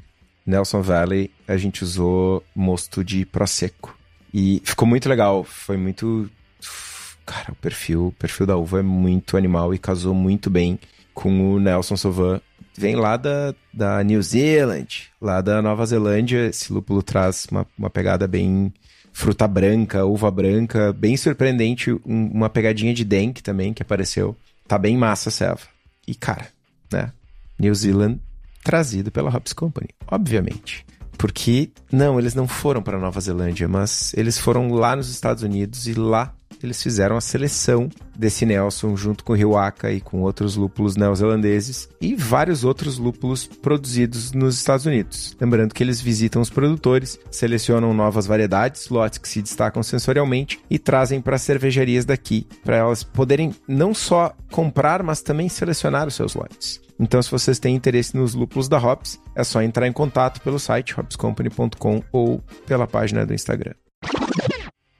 [0.45, 3.97] Nelson Valley, a gente usou mosto de Prosecco.
[4.33, 6.29] E ficou muito legal, foi muito...
[7.25, 10.79] Cara, o perfil, o perfil da uva é muito animal e casou muito bem
[11.13, 12.41] com o Nelson Sauvin.
[12.77, 16.47] Vem lá da, da New Zealand, lá da Nova Zelândia.
[16.47, 18.73] Esse lúpulo traz uma, uma pegada bem
[19.11, 24.35] fruta branca, uva branca, bem surpreendente, um, uma pegadinha de Denk também que apareceu.
[24.67, 25.63] Tá bem massa a serva.
[26.07, 26.47] E cara,
[26.91, 27.11] né?
[27.59, 28.19] New Zealand
[28.63, 30.85] trazido pela Hops Company, obviamente.
[31.17, 35.87] Porque não, eles não foram para Nova Zelândia, mas eles foram lá nos Estados Unidos
[35.87, 36.33] e lá
[36.65, 41.89] eles fizeram a seleção desse Nelson junto com o Riwaka e com outros lúpulos neozelandeses
[41.99, 45.35] e vários outros lúpulos produzidos nos Estados Unidos.
[45.39, 50.77] Lembrando que eles visitam os produtores, selecionam novas variedades, lotes que se destacam sensorialmente e
[50.77, 56.15] trazem para as cervejarias daqui, para elas poderem não só comprar, mas também selecionar os
[56.15, 56.81] seus lotes.
[56.99, 60.59] Então, se vocês têm interesse nos lúpulos da Hops, é só entrar em contato pelo
[60.59, 63.73] site hopscompany.com ou pela página do Instagram.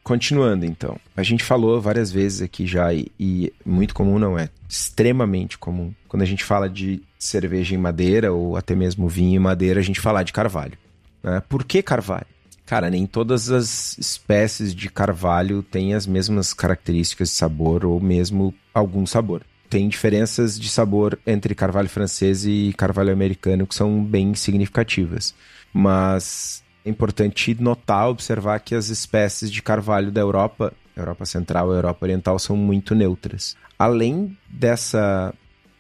[0.04, 0.98] Continuando, então.
[1.16, 5.94] A gente falou várias vezes aqui já, e, e, muito comum não é, extremamente comum.
[6.08, 9.84] Quando a gente fala de cerveja em madeira, ou até mesmo vinho em madeira, a
[9.84, 10.78] gente falar de carvalho.
[11.22, 11.42] Né?
[11.48, 12.26] Por que carvalho?
[12.66, 18.54] Cara, nem todas as espécies de carvalho têm as mesmas características de sabor, ou mesmo
[18.74, 19.44] algum sabor.
[19.70, 25.36] Tem diferenças de sabor entre carvalho francês e carvalho americano que são bem significativas.
[25.74, 31.76] Mas é importante notar, observar que as espécies de carvalho da Europa, Europa Central e
[31.76, 33.56] Europa Oriental, são muito neutras.
[33.78, 35.34] Além dessa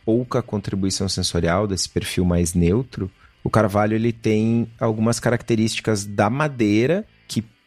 [0.06, 3.10] pouca contribuição sensorial, desse perfil mais neutro,
[3.44, 7.06] o carvalho ele tem algumas características da madeira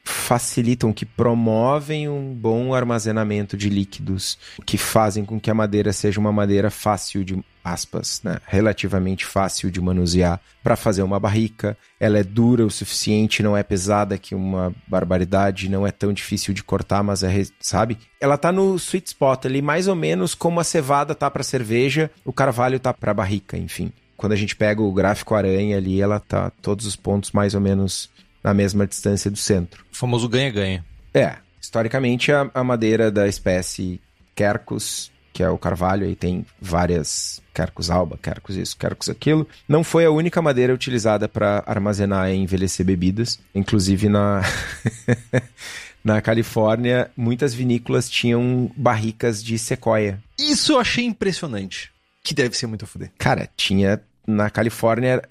[0.05, 6.21] facilitam, que promovem um bom armazenamento de líquidos, que fazem com que a madeira seja
[6.21, 11.77] uma madeira fácil de aspas, né, relativamente fácil de manusear para fazer uma barrica.
[11.99, 16.53] Ela é dura o suficiente, não é pesada que uma barbaridade, não é tão difícil
[16.53, 17.97] de cortar, mas é, sabe?
[18.21, 22.11] Ela tá no sweet spot ali, mais ou menos como a cevada tá para cerveja,
[22.23, 23.91] o carvalho tá para barrica, enfim.
[24.17, 27.61] Quando a gente pega o gráfico aranha ali, ela tá todos os pontos mais ou
[27.61, 28.11] menos
[28.45, 29.85] na mesma distância do centro.
[29.91, 30.85] O famoso ganha-ganha.
[31.13, 34.01] É, historicamente a, a madeira da espécie
[34.37, 39.49] Quercus que é o carvalho, aí tem várias Quercus alba, Quercus isso, Quercus aquilo.
[39.69, 44.43] Não foi a única madeira utilizada para armazenar e envelhecer bebidas, inclusive na
[46.05, 50.23] Na Califórnia, muitas vinícolas tinham barricas de sequoia.
[50.39, 51.91] Isso eu achei impressionante.
[52.23, 53.11] Que deve ser muito a fuder.
[53.17, 55.23] Cara, tinha na Califórnia.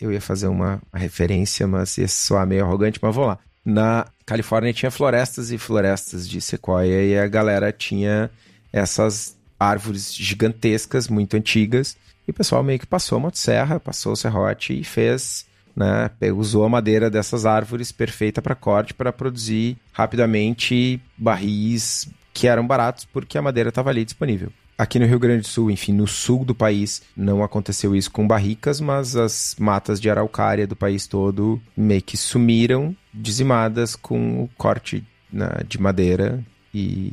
[0.00, 3.38] Eu ia fazer uma referência, mas ia soar meio arrogante, mas vou lá.
[3.64, 8.30] Na Califórnia tinha florestas e florestas de sequoia e a galera tinha
[8.72, 11.96] essas árvores gigantescas, muito antigas,
[12.28, 16.64] e o pessoal meio que passou a motosserra, passou o serrote e fez, né, usou
[16.64, 23.38] a madeira dessas árvores perfeita para corte para produzir rapidamente barris que eram baratos porque
[23.38, 24.52] a madeira estava ali disponível.
[24.78, 28.26] Aqui no Rio Grande do Sul, enfim, no sul do país, não aconteceu isso com
[28.26, 34.50] barricas, mas as matas de araucária do país todo meio que sumiram, dizimadas com o
[34.58, 37.10] corte né, de madeira e,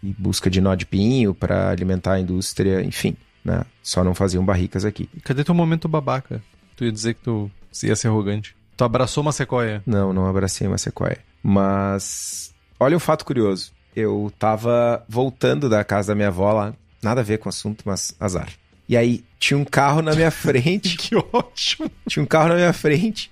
[0.00, 3.64] e, busca de nó de pinho para alimentar a indústria, enfim, né?
[3.82, 5.08] Só não faziam barricas aqui.
[5.24, 6.40] Cadê teu momento babaca?
[6.76, 7.50] Tu ia dizer que tu
[7.82, 8.56] ia ser arrogante.
[8.76, 9.82] Tu abraçou uma sequoia?
[9.84, 11.18] Não, não abracei uma sequoia.
[11.42, 13.72] Mas olha um fato curioso.
[13.94, 17.82] Eu tava voltando da casa da minha avó lá Nada a ver com o assunto,
[17.84, 18.48] mas azar.
[18.88, 20.96] E aí, tinha um carro na minha frente.
[20.98, 21.90] que ótimo!
[22.08, 23.30] Tinha um carro na minha frente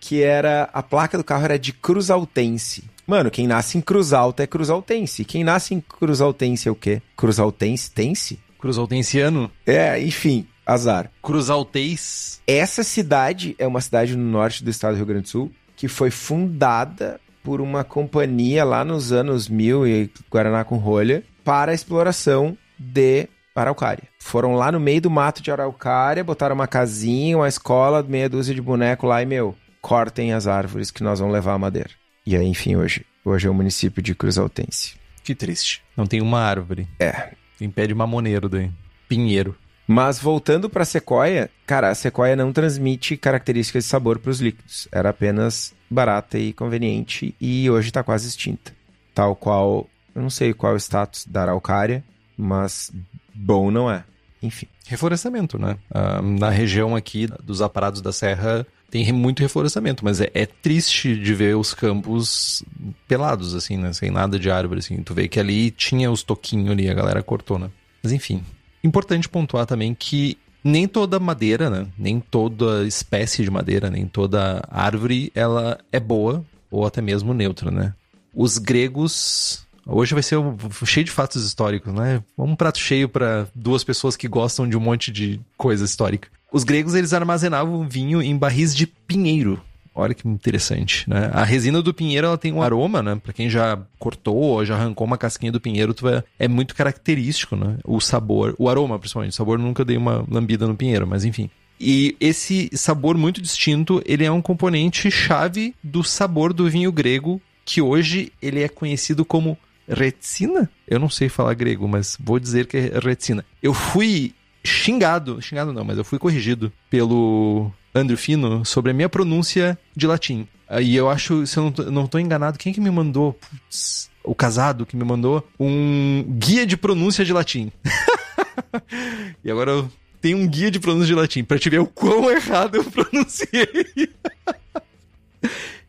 [0.00, 0.68] que era.
[0.72, 2.84] A placa do carro era de Cruzaltense.
[3.06, 5.24] Mano, quem nasce em Cruz Alta é Cruzaltense.
[5.24, 7.00] Quem nasce em Cruzaltense é o quê?
[7.16, 7.90] Cruzaltense?
[7.90, 8.38] Tense?
[8.58, 9.50] Cruzaltensiano?
[9.66, 11.10] É, enfim, azar.
[11.22, 12.42] Cruzaltês.
[12.46, 15.86] Essa cidade é uma cidade no norte do estado do Rio Grande do Sul que
[15.86, 21.74] foi fundada por uma companhia lá nos anos 1000 e Guaraná com rolha para a
[21.74, 24.04] exploração de Araucária.
[24.18, 28.54] Foram lá no meio do mato de Araucária, botaram uma casinha, uma escola, meia dúzia
[28.54, 31.90] de boneco lá e, meu, cortem as árvores que nós vamos levar a madeira.
[32.24, 34.96] E aí, enfim, hoje, hoje é o município de Cruzaltense.
[35.24, 35.82] Que triste.
[35.96, 36.86] Não tem uma árvore.
[36.98, 37.32] É.
[37.58, 38.70] Tem pé de mamoneiro daí.
[39.08, 39.56] Pinheiro.
[39.86, 44.40] Mas voltando para a sequoia, cara, a sequoia não transmite características de sabor para os
[44.40, 44.86] líquidos.
[44.92, 48.72] Era apenas barata e conveniente e hoje está quase extinta.
[49.14, 52.04] Tal qual, eu não sei qual é o status da araucária,
[52.38, 52.92] mas
[53.34, 54.04] bom não é.
[54.42, 54.66] Enfim.
[54.86, 55.76] Reflorestamento, né?
[55.90, 61.14] Ah, na região aqui dos aparados da serra tem muito reflorestamento, mas é, é, triste
[61.14, 62.64] de ver os campos
[63.06, 63.92] pelados, assim, né?
[63.92, 65.02] Sem nada de árvore, assim.
[65.02, 67.70] Tu vê que ali tinha os toquinhos ali, a galera cortou, né?
[68.02, 68.42] Mas enfim.
[68.82, 71.86] Importante pontuar também que nem toda madeira, né?
[71.98, 77.70] Nem toda espécie de madeira, nem toda árvore, ela é boa ou até mesmo neutra,
[77.70, 77.94] né?
[78.34, 80.36] Os gregos Hoje vai ser
[80.84, 82.22] cheio de fatos históricos, né?
[82.36, 86.28] Um prato cheio para duas pessoas que gostam de um monte de coisa histórica.
[86.52, 89.58] Os gregos eles armazenavam vinho em barris de pinheiro.
[89.94, 91.30] Olha que interessante, né?
[91.32, 93.16] A resina do pinheiro ela tem um aroma, né?
[93.16, 96.22] Para quem já cortou ou já arrancou uma casquinha do pinheiro, vai...
[96.38, 97.78] é muito característico, né?
[97.82, 99.32] O sabor, o aroma, principalmente.
[99.32, 101.50] O sabor nunca dei uma lambida no pinheiro, mas enfim.
[101.80, 107.40] E esse sabor muito distinto, ele é um componente chave do sabor do vinho grego,
[107.64, 110.70] que hoje ele é conhecido como Retina?
[110.86, 113.44] Eu não sei falar grego, mas vou dizer que é retina.
[113.62, 119.08] Eu fui xingado, xingado não, mas eu fui corrigido pelo Andrew Fino sobre a minha
[119.08, 120.46] pronúncia de latim.
[120.80, 123.32] E eu acho, se eu não tô enganado, quem que me mandou?
[123.32, 127.72] Putz, o casado que me mandou um guia de pronúncia de latim.
[129.42, 132.28] e agora eu tenho um guia de pronúncia de latim para te ver o quão
[132.30, 134.12] errado eu pronunciei.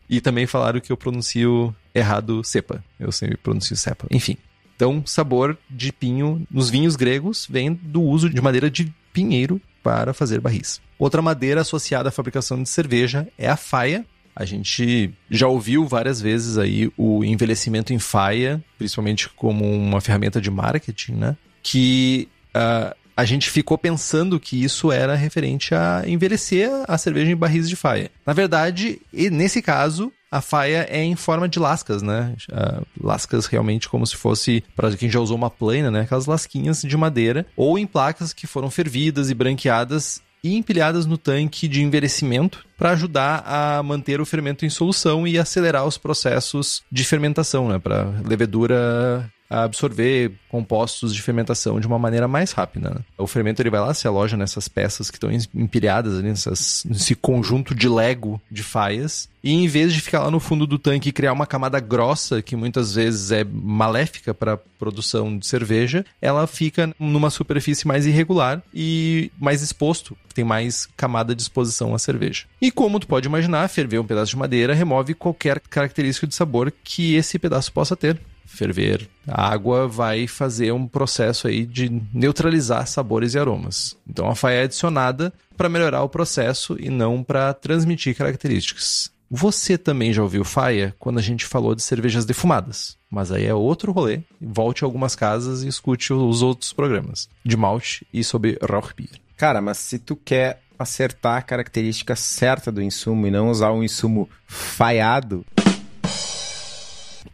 [0.09, 2.83] E também falaram que eu pronuncio errado cepa.
[2.99, 4.07] Eu sempre pronuncio cepa.
[4.09, 4.37] Enfim.
[4.75, 10.13] Então, sabor de pinho nos vinhos gregos vem do uso de madeira de pinheiro para
[10.13, 10.81] fazer barris.
[10.97, 14.05] Outra madeira associada à fabricação de cerveja é a faia.
[14.35, 20.39] A gente já ouviu várias vezes aí o envelhecimento em faia, principalmente como uma ferramenta
[20.39, 21.37] de marketing, né?
[21.61, 27.35] Que uh, a gente ficou pensando que isso era referente a envelhecer a cerveja em
[27.35, 28.09] barris de faia.
[28.25, 32.33] Na verdade, nesse caso, a faia é em forma de lascas, né?
[32.49, 36.01] Uh, lascas realmente como se fosse, para quem já usou uma plana, né?
[36.01, 41.17] Aquelas lasquinhas de madeira, ou em placas que foram fervidas e branqueadas e empilhadas no
[41.17, 46.83] tanque de envelhecimento para ajudar a manter o fermento em solução e acelerar os processos
[46.89, 47.77] de fermentação, né?
[47.79, 52.89] Para levedura absorver compostos de fermentação de uma maneira mais rápida.
[52.91, 53.01] Né?
[53.17, 57.15] O fermento ele vai lá, se aloja nessas peças que estão empilhadas ali, nessas, nesse
[57.15, 61.09] conjunto de Lego de faias, e em vez de ficar lá no fundo do tanque
[61.09, 66.05] e criar uma camada grossa, que muitas vezes é maléfica para a produção de cerveja,
[66.21, 71.99] ela fica numa superfície mais irregular e mais exposto, tem mais camada de exposição à
[71.99, 72.45] cerveja.
[72.61, 76.71] E como tu pode imaginar, ferver um pedaço de madeira remove qualquer característica de sabor
[76.83, 82.87] que esse pedaço possa ter ferver a água vai fazer um processo aí de neutralizar
[82.87, 83.95] sabores e aromas.
[84.07, 89.11] Então a faia é adicionada para melhorar o processo e não para transmitir características.
[89.31, 93.53] Você também já ouviu faia quando a gente falou de cervejas defumadas, mas aí é
[93.53, 94.21] outro rolê.
[94.41, 99.21] Volte a algumas casas e escute os outros programas de malte e sobre Rauchbier.
[99.37, 103.83] Cara, mas se tu quer acertar a característica certa do insumo e não usar um
[103.83, 105.45] insumo falhado,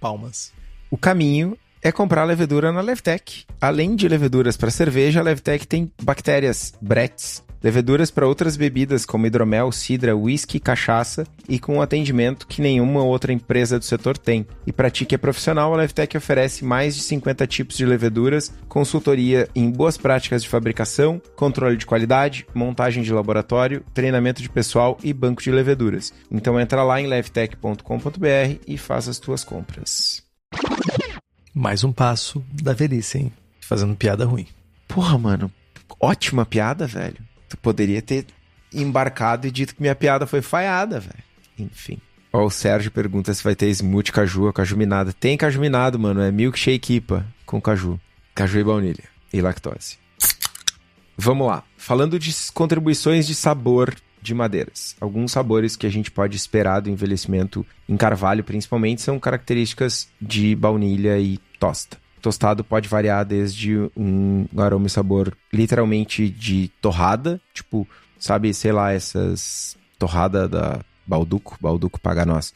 [0.05, 0.53] Palmas.
[0.89, 3.45] O caminho é comprar levedura na Levtech.
[3.61, 9.25] Além de leveduras para cerveja, a Levtech tem bactérias, bretes, leveduras para outras bebidas como
[9.25, 14.45] hidromel, cidra, whisky, cachaça e com um atendimento que nenhuma outra empresa do setor tem.
[14.65, 18.51] E para ti que é profissional, a Levtech oferece mais de 50 tipos de leveduras,
[18.67, 24.97] consultoria em boas práticas de fabricação, controle de qualidade, montagem de laboratório, treinamento de pessoal
[25.03, 26.11] e banco de leveduras.
[26.31, 30.24] Então entra lá em levtech.com.br e faça as tuas compras.
[31.53, 33.33] Mais um passo da velhice, hein?
[33.61, 34.45] Fazendo piada ruim.
[34.87, 35.51] Porra, mano,
[35.99, 37.17] ótima piada, velho.
[37.47, 38.25] Tu poderia ter
[38.73, 41.23] embarcado e dito que minha piada foi falhada, velho.
[41.57, 41.99] Enfim.
[42.33, 45.13] Ó, o Sérgio pergunta se vai ter smoothie caju ou caju minada.
[45.13, 46.21] Tem caju minado, mano.
[46.21, 47.99] É milkshake IPA com caju.
[48.33, 49.03] Caju e baunilha.
[49.31, 49.97] E lactose.
[51.17, 51.63] Vamos lá.
[51.77, 54.95] Falando de contribuições de sabor de madeiras.
[54.99, 60.55] Alguns sabores que a gente pode esperar do envelhecimento em carvalho, principalmente, são características de
[60.55, 61.97] baunilha e tosta.
[62.21, 68.91] Tostado pode variar desde um aroma e sabor literalmente de torrada, tipo, sabe, sei lá,
[68.91, 72.51] essas torrada da Balduco, Balduco paga nós.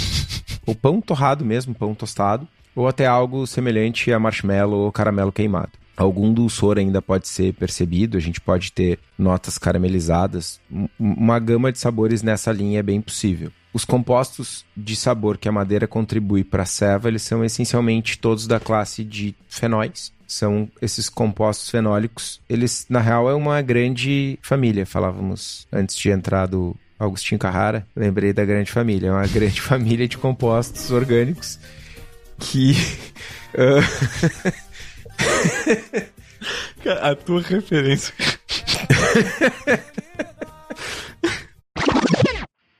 [0.66, 5.72] ou pão torrado mesmo, pão tostado, ou até algo semelhante a marshmallow ou caramelo queimado.
[5.98, 10.60] Algum dulçor ainda pode ser percebido, a gente pode ter notas caramelizadas.
[10.70, 13.50] Um- Uma gama de sabores nessa linha é bem possível.
[13.74, 18.46] Os compostos de sabor que a madeira contribui para a ceva, eles são essencialmente todos
[18.46, 20.12] da classe de fenóis.
[20.26, 22.40] São esses compostos fenólicos.
[22.48, 24.86] Eles, na real, é uma grande família.
[24.86, 29.08] Falávamos antes de entrar do Agostinho Carrara, lembrei da grande família.
[29.08, 31.58] É uma grande família de compostos orgânicos
[32.38, 32.74] que
[37.02, 38.14] A tua referência.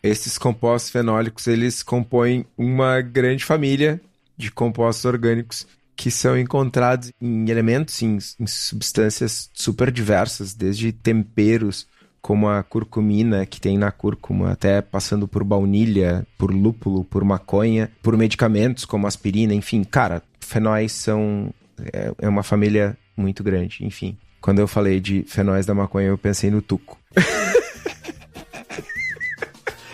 [0.03, 4.01] Esses compostos fenólicos, eles compõem uma grande família
[4.37, 11.89] de compostos orgânicos que são encontrados em elementos, em, em substâncias super diversas, desde temperos,
[12.23, 17.91] como a curcumina que tem na cúrcuma, até passando por baunilha, por lúpulo, por maconha,
[18.01, 21.53] por medicamentos como aspirina, enfim, cara, fenóis são
[21.93, 24.17] é, é uma família muito grande, enfim.
[24.41, 26.99] Quando eu falei de fenóis da maconha, eu pensei no tuco.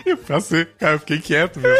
[0.05, 1.75] Eu passei, cara, eu fiquei quieto, meu.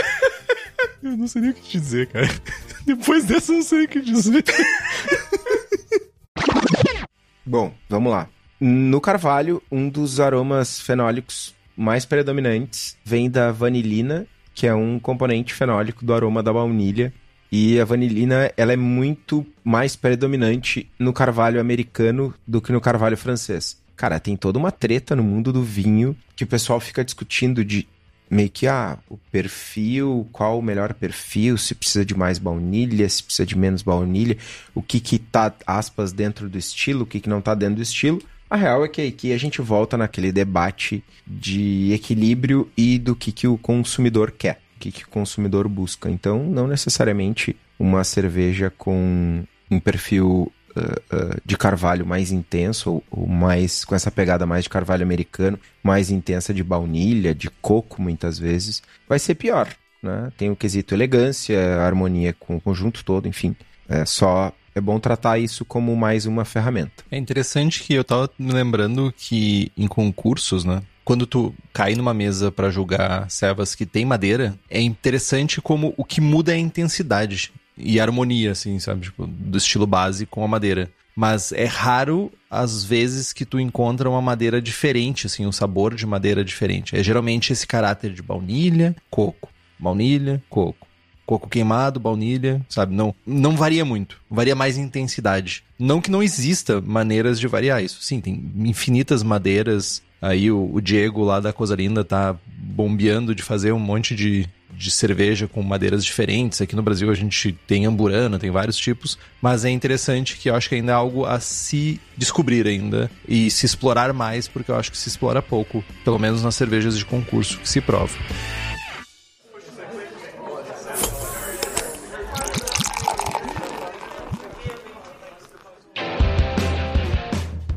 [1.04, 2.28] Eu não sei nem o que te dizer, cara.
[2.84, 4.44] Depois dessa, eu não sei o que dizer.
[7.46, 8.28] Bom, vamos lá.
[8.60, 15.54] No carvalho, um dos aromas fenólicos mais predominantes vem da vanilina, que é um componente
[15.54, 17.14] fenólico do aroma da baunilha.
[17.58, 23.16] E a vanilina, ela é muito mais predominante no carvalho americano do que no carvalho
[23.16, 23.80] francês.
[23.96, 27.88] Cara, tem toda uma treta no mundo do vinho que o pessoal fica discutindo de
[28.30, 33.24] meio que ah, o perfil, qual o melhor perfil, se precisa de mais baunilha, se
[33.24, 34.38] precisa de menos baunilha,
[34.74, 37.82] o que que tá, aspas, dentro do estilo, o que que não tá dentro do
[37.84, 38.22] estilo.
[38.50, 43.32] A real é que aqui a gente volta naquele debate de equilíbrio e do que,
[43.32, 46.10] que o consumidor quer, que, que o consumidor busca.
[46.10, 53.04] Então, não necessariamente uma cerveja com um perfil uh, uh, de carvalho mais intenso, ou,
[53.12, 58.02] ou mais com essa pegada mais de carvalho americano, mais intensa de baunilha, de coco,
[58.02, 59.68] muitas vezes, vai ser pior.
[60.02, 60.32] Né?
[60.38, 63.56] Tem o quesito elegância, harmonia com o conjunto todo, enfim.
[63.88, 67.04] É só é bom tratar isso como mais uma ferramenta.
[67.10, 70.84] É interessante que eu tava me lembrando que em concursos, né?
[71.06, 76.04] Quando tu cai numa mesa pra julgar servas que tem madeira, é interessante como o
[76.04, 79.02] que muda é a intensidade e a harmonia, assim, sabe?
[79.02, 80.90] Tipo, do estilo base com a madeira.
[81.16, 86.06] Mas é raro as vezes que tu encontra uma madeira diferente, assim, um sabor de
[86.06, 86.96] madeira diferente.
[86.96, 89.50] É geralmente esse caráter de baunilha, coco.
[89.80, 90.88] Baunilha, coco
[91.26, 92.94] coco queimado, baunilha, sabe?
[92.94, 94.22] Não, não varia muito.
[94.30, 95.64] Varia mais em intensidade.
[95.78, 98.02] Não que não exista maneiras de variar isso.
[98.02, 100.02] Sim, tem infinitas madeiras.
[100.22, 104.48] Aí o, o Diego lá da Coisa Linda tá bombeando de fazer um monte de,
[104.72, 106.62] de cerveja com madeiras diferentes.
[106.62, 109.18] Aqui no Brasil a gente tem amburana, tem vários tipos.
[109.42, 113.50] Mas é interessante que eu acho que ainda é algo a se descobrir ainda e
[113.52, 115.84] se explorar mais, porque eu acho que se explora pouco.
[116.04, 118.16] Pelo menos nas cervejas de concurso que se prova.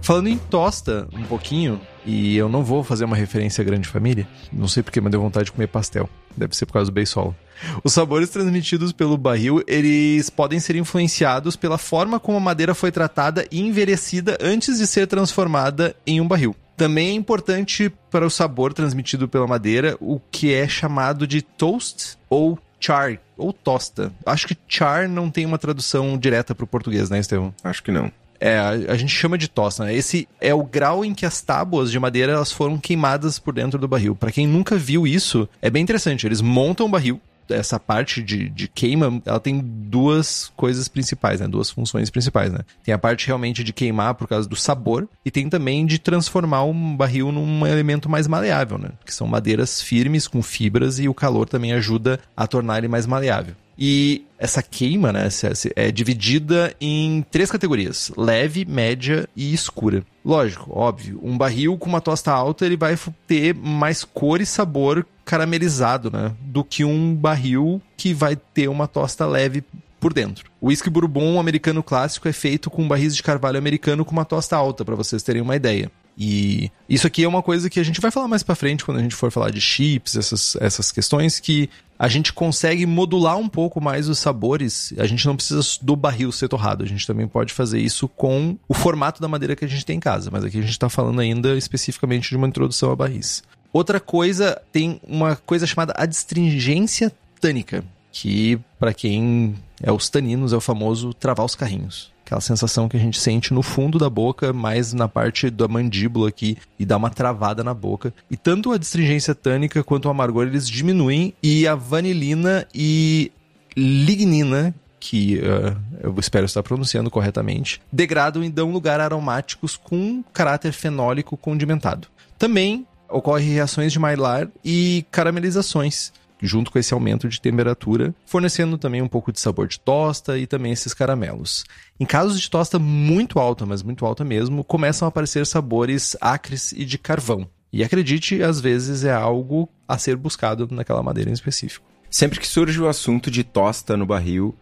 [0.08, 1.78] Falando em tosta um pouquinho,
[2.08, 4.26] E eu não vou fazer uma referência à grande família.
[4.50, 6.08] Não sei porque, mas deu vontade de comer pastel.
[6.34, 7.36] Deve ser por causa do beisolo.
[7.84, 12.90] Os sabores transmitidos pelo barril, eles podem ser influenciados pela forma como a madeira foi
[12.90, 16.56] tratada e envelhecida antes de ser transformada em um barril.
[16.78, 22.16] Também é importante para o sabor transmitido pela madeira o que é chamado de toast
[22.30, 24.10] ou char, ou tosta.
[24.24, 27.52] Acho que char não tem uma tradução direta para o português, né, Estevão?
[27.62, 28.10] Acho que não.
[28.40, 29.94] É, a, gente chama de tosta, né?
[29.94, 33.78] Esse é o grau em que as tábuas de madeira elas foram queimadas por dentro
[33.78, 34.14] do barril.
[34.14, 36.26] Para quem nunca viu isso, é bem interessante.
[36.26, 37.20] Eles montam o barril,
[37.50, 41.48] essa parte de, de queima, ela tem duas coisas principais, né?
[41.48, 42.60] Duas funções principais, né?
[42.84, 46.64] Tem a parte realmente de queimar por causa do sabor e tem também de transformar
[46.64, 48.90] um barril num elemento mais maleável, né?
[49.04, 53.06] Que são madeiras firmes com fibras e o calor também ajuda a tornar ele mais
[53.06, 53.54] maleável.
[53.78, 55.28] E essa queima, né,
[55.76, 60.04] é dividida em três categorias: leve, média e escura.
[60.24, 65.06] Lógico, óbvio, um barril com uma tosta alta ele vai ter mais cor e sabor
[65.24, 69.62] caramelizado, né, do que um barril que vai ter uma tosta leve
[70.00, 70.50] por dentro.
[70.60, 74.56] O whisky bourbon americano clássico é feito com barris de carvalho americano com uma tosta
[74.56, 75.90] alta, para vocês terem uma ideia.
[76.20, 78.98] E isso aqui é uma coisa que a gente vai falar mais para frente quando
[78.98, 83.48] a gente for falar de chips, essas, essas questões que a gente consegue modular um
[83.48, 84.92] pouco mais os sabores.
[84.98, 88.58] A gente não precisa do barril ser torrado, a gente também pode fazer isso com
[88.68, 90.88] o formato da madeira que a gente tem em casa, mas aqui a gente está
[90.88, 93.44] falando ainda especificamente de uma introdução a barris.
[93.72, 100.56] Outra coisa, tem uma coisa chamada adstringência tânica, que para quem é os taninos é
[100.56, 104.52] o famoso travar os carrinhos aquela sensação que a gente sente no fundo da boca,
[104.52, 108.12] mais na parte da mandíbula aqui, e dá uma travada na boca.
[108.30, 113.32] E tanto a distringência tânica quanto o amargor eles diminuem, e a vanilina e
[113.74, 120.22] lignina, que uh, eu espero estar pronunciando corretamente, degradam e dão lugar a aromáticos com
[120.32, 122.08] caráter fenólico condimentado.
[122.36, 129.02] Também ocorrem reações de Maillard e caramelizações, junto com esse aumento de temperatura, fornecendo também
[129.02, 131.64] um pouco de sabor de tosta e também esses caramelos.
[131.98, 136.72] Em casos de tosta muito alta, mas muito alta mesmo, começam a aparecer sabores acres
[136.72, 137.48] e de carvão.
[137.72, 141.84] E acredite, às vezes é algo a ser buscado naquela madeira em específico.
[142.10, 144.54] Sempre que surge o assunto de tosta no barril,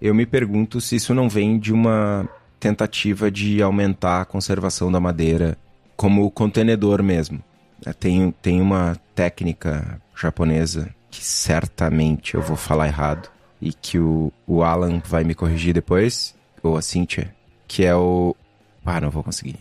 [0.00, 2.28] eu me pergunto se isso não vem de uma
[2.58, 5.58] tentativa de aumentar a conservação da madeira
[5.96, 7.42] como contenedor mesmo.
[8.00, 13.30] Tem, tem uma técnica japonesa que certamente eu vou falar errado
[13.62, 17.32] e que o, o Alan vai me corrigir depois, ou a Cynthia,
[17.68, 18.34] que é o.
[18.84, 19.56] Ah, não vou conseguir.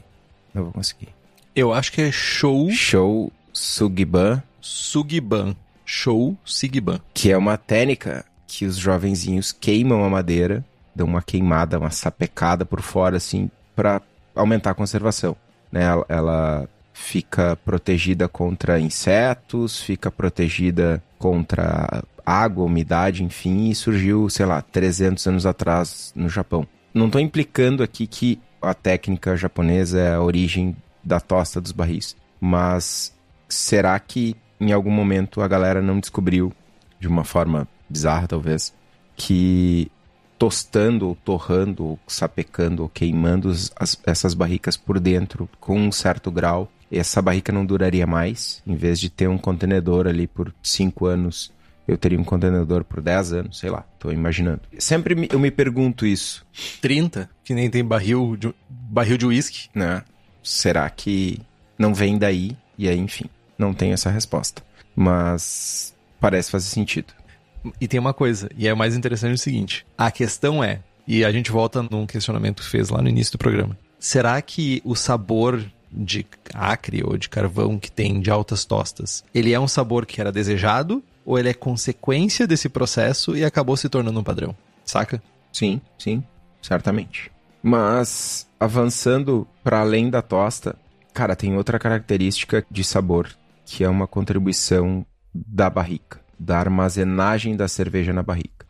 [0.53, 1.09] Não vou conseguir.
[1.55, 2.71] Eu acho que é Show.
[2.71, 4.41] Show Sugiban.
[4.59, 5.55] Sugiban.
[5.85, 6.99] Show Sugiban.
[7.13, 12.65] Que é uma técnica que os jovenzinhos queimam a madeira, dão uma queimada, uma sapecada
[12.65, 14.01] por fora, assim, para
[14.35, 15.35] aumentar a conservação.
[15.71, 15.83] Né?
[15.83, 24.45] Ela, ela fica protegida contra insetos, fica protegida contra água, umidade, enfim, e surgiu, sei
[24.45, 26.65] lá, 300 anos atrás no Japão.
[26.93, 32.15] Não estou implicando aqui que a técnica japonesa é a origem da tosta dos barris,
[32.39, 33.13] mas
[33.49, 36.53] será que em algum momento a galera não descobriu,
[36.99, 38.73] de uma forma bizarra talvez,
[39.15, 39.91] que
[40.37, 46.31] tostando, ou torrando, ou sapecando, ou queimando as, essas barricas por dentro com um certo
[46.31, 48.61] grau essa barrica não duraria mais.
[48.65, 51.51] Em vez de ter um contenedor ali por 5 anos,
[51.87, 54.61] eu teria um contenedor por 10 anos, sei lá, tô imaginando.
[54.77, 56.45] Sempre eu me pergunto isso.
[56.81, 57.29] 30?
[57.43, 59.69] Que nem tem barril de, barril de uísque?
[59.73, 60.03] Né?
[60.41, 61.39] Será que
[61.77, 62.55] não vem daí?
[62.77, 63.25] E aí, enfim,
[63.57, 64.63] não tenho essa resposta.
[64.95, 67.13] Mas parece fazer sentido.
[67.79, 71.23] E tem uma coisa, e é o mais interessante o seguinte: a questão é, e
[71.23, 73.77] a gente volta num questionamento que fez lá no início do programa.
[73.99, 75.63] Será que o sabor
[75.95, 80.19] de acre ou de carvão que tem de altas tostas, ele é um sabor que
[80.19, 84.55] era desejado ou ele é consequência desse processo e acabou se tornando um padrão?
[84.83, 85.21] Saca?
[85.51, 86.23] Sim, sim,
[86.61, 87.31] certamente.
[87.61, 90.75] Mas avançando para além da tosta,
[91.13, 93.29] cara, tem outra característica de sabor
[93.65, 98.65] que é uma contribuição da barrica, da armazenagem da cerveja na barrica.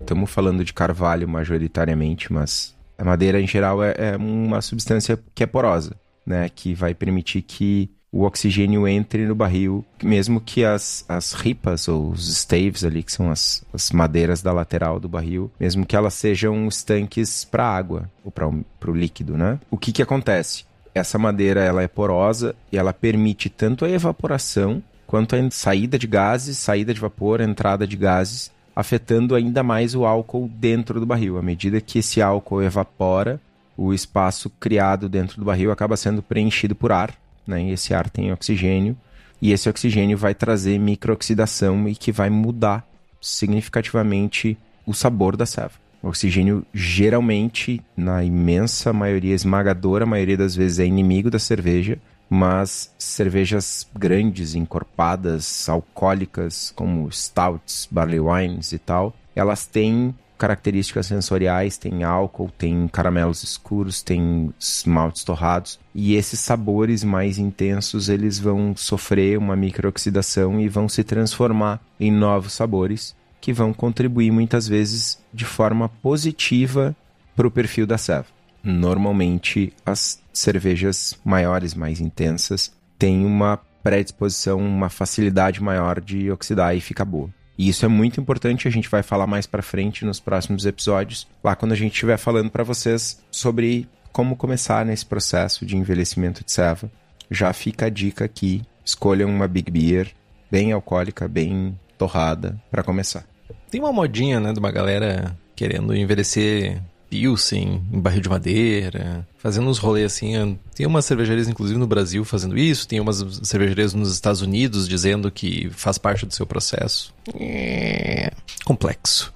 [0.00, 5.42] Estamos falando de carvalho majoritariamente, mas a madeira em geral é, é uma substância que
[5.42, 5.94] é porosa
[6.28, 11.88] né, que vai permitir que o oxigênio entre no barril, mesmo que as, as ripas
[11.88, 15.94] ou os staves ali, que são as, as madeiras da lateral do barril, mesmo que
[15.94, 19.58] elas sejam estanques para água ou para o líquido, né?
[19.70, 20.64] O que que acontece?
[20.94, 26.06] Essa madeira ela é porosa e ela permite tanto a evaporação quanto a saída de
[26.06, 31.38] gases, saída de vapor, entrada de gases, afetando ainda mais o álcool dentro do barril.
[31.38, 33.40] À medida que esse álcool evapora,
[33.78, 37.14] o espaço criado dentro do barril acaba sendo preenchido por ar
[37.48, 37.62] né?
[37.62, 38.94] E esse ar tem oxigênio,
[39.40, 42.86] e esse oxigênio vai trazer microoxidação e que vai mudar
[43.20, 45.72] significativamente o sabor da ceva.
[46.02, 51.98] O oxigênio geralmente, na imensa maioria, esmagadora maioria das vezes, é inimigo da cerveja,
[52.28, 61.76] mas cervejas grandes, encorpadas, alcoólicas, como stouts, barley wines e tal, elas têm características sensoriais,
[61.76, 64.54] tem álcool, tem caramelos escuros, tem
[64.86, 65.78] maltes torrados.
[65.94, 72.12] E esses sabores mais intensos, eles vão sofrer uma microoxidação e vão se transformar em
[72.12, 76.96] novos sabores que vão contribuir muitas vezes de forma positiva
[77.34, 78.26] para o perfil da ceva.
[78.62, 86.80] Normalmente, as cervejas maiores, mais intensas, têm uma predisposição, uma facilidade maior de oxidar e
[86.80, 87.30] ficar boa.
[87.58, 91.26] E isso é muito importante, a gente vai falar mais para frente nos próximos episódios,
[91.42, 96.44] lá quando a gente estiver falando para vocês sobre como começar nesse processo de envelhecimento
[96.44, 96.90] de ceva.
[97.28, 100.12] Já fica a dica aqui, escolham uma Big Beer
[100.50, 103.26] bem alcoólica, bem torrada para começar.
[103.70, 109.68] Tem uma modinha, né, de uma galera querendo envelhecer Pilsen em barril de madeira, fazendo
[109.68, 110.58] uns rolês assim.
[110.74, 115.30] Tem umas cervejarias, inclusive, no Brasil fazendo isso, tem umas cervejarias nos Estados Unidos dizendo
[115.30, 117.14] que faz parte do seu processo.
[117.34, 118.32] É
[118.64, 119.32] complexo.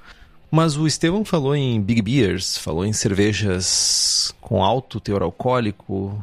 [0.51, 6.23] Mas o Estevão falou em Big Beers, falou em cervejas com alto teor alcoólico.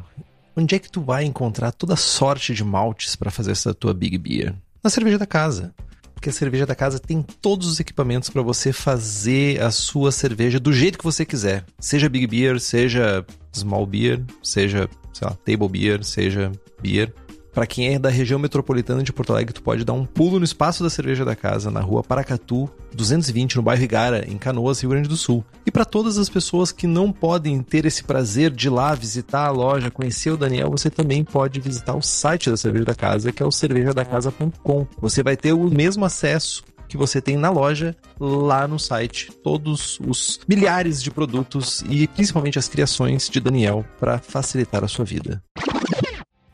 [0.56, 4.16] Onde é que tu vai encontrar toda sorte de maltes para fazer essa tua Big
[4.16, 4.54] Beer?
[4.84, 5.74] Na cerveja da casa
[6.20, 10.60] porque a cerveja da casa tem todos os equipamentos para você fazer a sua cerveja
[10.60, 11.64] do jeito que você quiser.
[11.78, 16.52] Seja Big Beer, seja Small Beer, seja, sei lá, Table Beer, seja
[16.82, 17.14] Beer.
[17.52, 20.44] Para quem é da região metropolitana de Porto Alegre, tu pode dar um pulo no
[20.44, 24.90] espaço da cerveja da casa, na rua Paracatu, 220, no bairro Igara, em Canoas, Rio
[24.90, 25.44] Grande do Sul.
[25.66, 29.46] E para todas as pessoas que não podem ter esse prazer de ir lá visitar
[29.46, 33.32] a loja, conhecer o Daniel, você também pode visitar o site da cerveja da casa,
[33.32, 34.86] que é o cervejadacasa.com.
[35.00, 39.30] Você vai ter o mesmo acesso que você tem na loja lá no site.
[39.44, 45.04] Todos os milhares de produtos e principalmente as criações de Daniel para facilitar a sua
[45.04, 45.40] vida.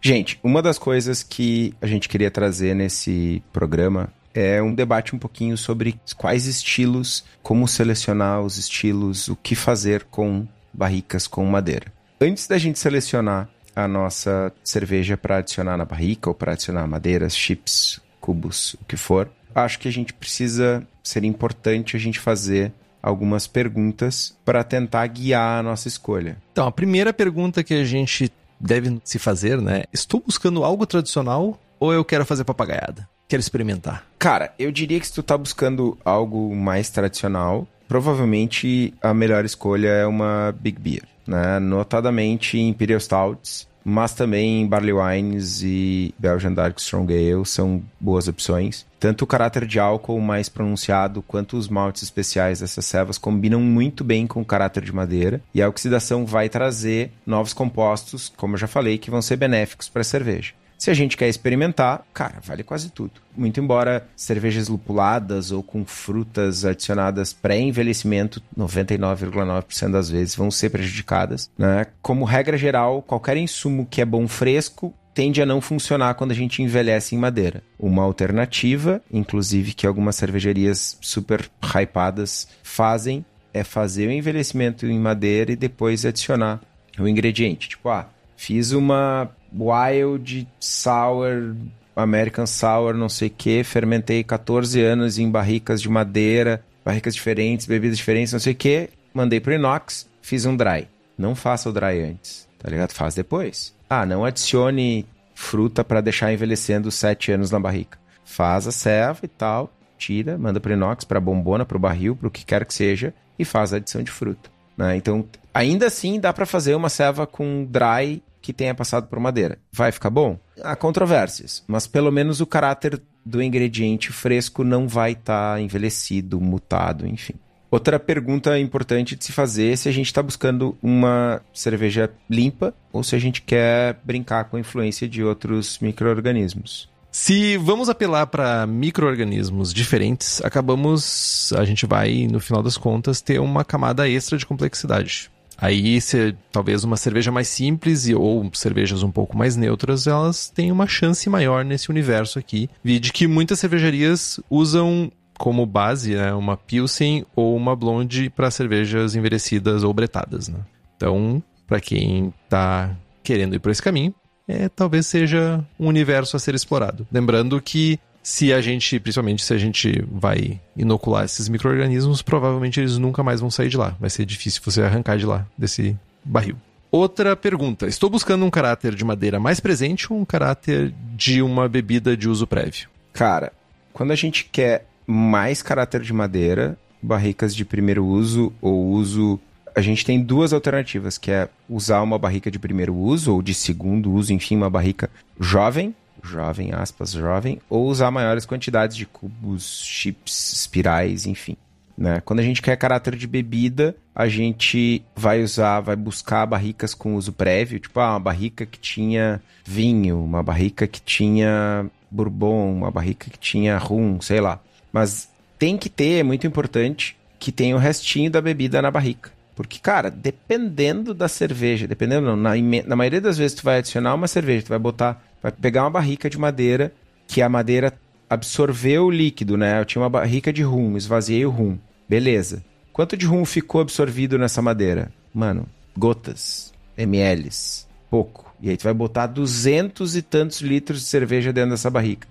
[0.07, 5.19] Gente, uma das coisas que a gente queria trazer nesse programa é um debate um
[5.19, 11.93] pouquinho sobre quais estilos, como selecionar os estilos, o que fazer com barricas com madeira.
[12.21, 17.37] Antes da gente selecionar a nossa cerveja para adicionar na barrica ou para adicionar madeiras,
[17.37, 22.73] chips, cubos, o que for, acho que a gente precisa ser importante a gente fazer
[23.03, 26.37] algumas perguntas para tentar guiar a nossa escolha.
[26.53, 28.31] Então, a primeira pergunta que a gente
[28.61, 29.85] deve se fazer, né?
[29.93, 33.09] Estou buscando algo tradicional ou eu quero fazer papagaiada?
[33.29, 34.07] Quero experimentar.
[34.19, 39.89] Cara, eu diria que se tu tá buscando algo mais tradicional, provavelmente a melhor escolha
[39.89, 41.59] é uma Big Beer, né?
[41.59, 48.85] Notadamente Imperial Stouts, mas também Barley Wines e Belgian Dark Strong Ale são boas opções.
[48.99, 54.03] Tanto o caráter de álcool mais pronunciado quanto os maltes especiais dessas cevas combinam muito
[54.03, 58.59] bem com o caráter de madeira e a oxidação vai trazer novos compostos, como eu
[58.59, 60.53] já falei, que vão ser benéficos para a cerveja.
[60.79, 63.13] Se a gente quer experimentar, cara, vale quase tudo.
[63.37, 71.51] Muito embora cervejas lupuladas ou com frutas adicionadas pré-envelhecimento, 99,9% das vezes vão ser prejudicadas,
[71.57, 71.87] né?
[72.03, 76.35] Como regra geral, qualquer insumo que é bom fresco tende a não funcionar quando a
[76.35, 77.63] gente envelhece em madeira.
[77.79, 85.53] Uma alternativa, inclusive que algumas cervejarias super hypadas fazem, é fazer o envelhecimento em madeira
[85.53, 86.61] e depois adicionar
[86.99, 87.71] o ingrediente.
[87.71, 91.55] Tipo, ah, fiz uma Wild Sour,
[91.95, 97.67] American Sour, não sei o que, fermentei 14 anos em barricas de madeira, barricas diferentes,
[97.67, 100.89] bebidas diferentes, não sei o que, mandei pro inox, fiz um dry.
[101.17, 102.93] Não faça o dry antes, tá ligado?
[102.93, 103.75] Faz depois.
[103.89, 107.99] Ah, não adicione fruta para deixar envelhecendo 7 anos na barrica.
[108.25, 112.45] Faz a serva e tal, tira, manda pro inox, pra bombona, pro barril, pro que
[112.45, 114.51] quer que seja, e faz a adição de fruta.
[114.77, 114.97] Né?
[114.97, 115.25] Então,
[115.55, 119.59] ainda assim, dá para fazer uma serva com dry que tenha passado por madeira.
[119.73, 120.39] Vai ficar bom?
[120.63, 126.41] Há controvérsias, mas pelo menos o caráter do ingrediente fresco não vai estar tá envelhecido,
[126.41, 127.35] mutado, enfim.
[127.69, 132.73] Outra pergunta importante de se fazer é se a gente está buscando uma cerveja limpa
[132.93, 136.89] ou se a gente quer brincar com a influência de outros micro-organismos.
[137.11, 143.41] Se vamos apelar para micro-organismos diferentes, acabamos, a gente vai, no final das contas, ter
[143.41, 145.31] uma camada extra de complexidade.
[145.59, 150.51] Aí, se, talvez uma cerveja mais simples e, ou cervejas um pouco mais neutras, elas
[150.51, 152.69] têm uma chance maior nesse universo aqui.
[152.85, 159.15] Vide que muitas cervejarias usam como base né, uma Pilsen ou uma Blonde para cervejas
[159.15, 160.49] envelhecidas ou bretadas.
[160.49, 160.59] Né?
[160.97, 164.15] Então, para quem está querendo ir por esse caminho,
[164.49, 167.07] é, talvez seja um universo a ser explorado.
[167.11, 172.99] Lembrando que se a gente, principalmente se a gente vai inocular esses micro-organismos, provavelmente eles
[172.99, 173.97] nunca mais vão sair de lá.
[174.01, 176.57] Vai ser difícil você arrancar de lá, desse barril.
[176.91, 177.87] Outra pergunta.
[177.87, 182.29] Estou buscando um caráter de madeira mais presente ou um caráter de uma bebida de
[182.29, 182.89] uso prévio?
[183.13, 183.53] Cara,
[183.93, 189.39] quando a gente quer mais caráter de madeira, barricas de primeiro uso ou uso.
[189.73, 193.55] A gente tem duas alternativas, que é usar uma barrica de primeiro uso ou de
[193.55, 195.09] segundo uso, enfim, uma barrica
[195.39, 195.95] jovem,
[196.27, 201.57] jovem, aspas, jovem, ou usar maiores quantidades de cubos, chips, espirais, enfim.
[201.97, 202.21] Né?
[202.25, 207.15] Quando a gente quer caráter de bebida, a gente vai usar, vai buscar barricas com
[207.15, 212.91] uso prévio, tipo ah, uma barrica que tinha vinho, uma barrica que tinha bourbon, uma
[212.91, 214.61] barrica que tinha rum, sei lá.
[214.93, 219.31] Mas tem que ter, é muito importante, que tenha o restinho da bebida na barrica.
[219.55, 222.51] Porque, cara, dependendo da cerveja, dependendo, não, na,
[222.87, 225.91] na maioria das vezes tu vai adicionar uma cerveja, tu vai botar, vai pegar uma
[225.91, 226.93] barrica de madeira,
[227.27, 227.93] que a madeira
[228.29, 229.81] absorveu o líquido, né?
[229.81, 231.79] Eu tinha uma barrica de rum, esvaziei o rum.
[232.09, 232.65] Beleza.
[232.93, 235.13] Quanto de rum ficou absorvido nessa madeira?
[235.35, 235.67] Mano,
[235.97, 238.55] gotas, mls, pouco.
[238.61, 242.27] E aí tu vai botar duzentos e tantos litros de cerveja dentro dessa barrica.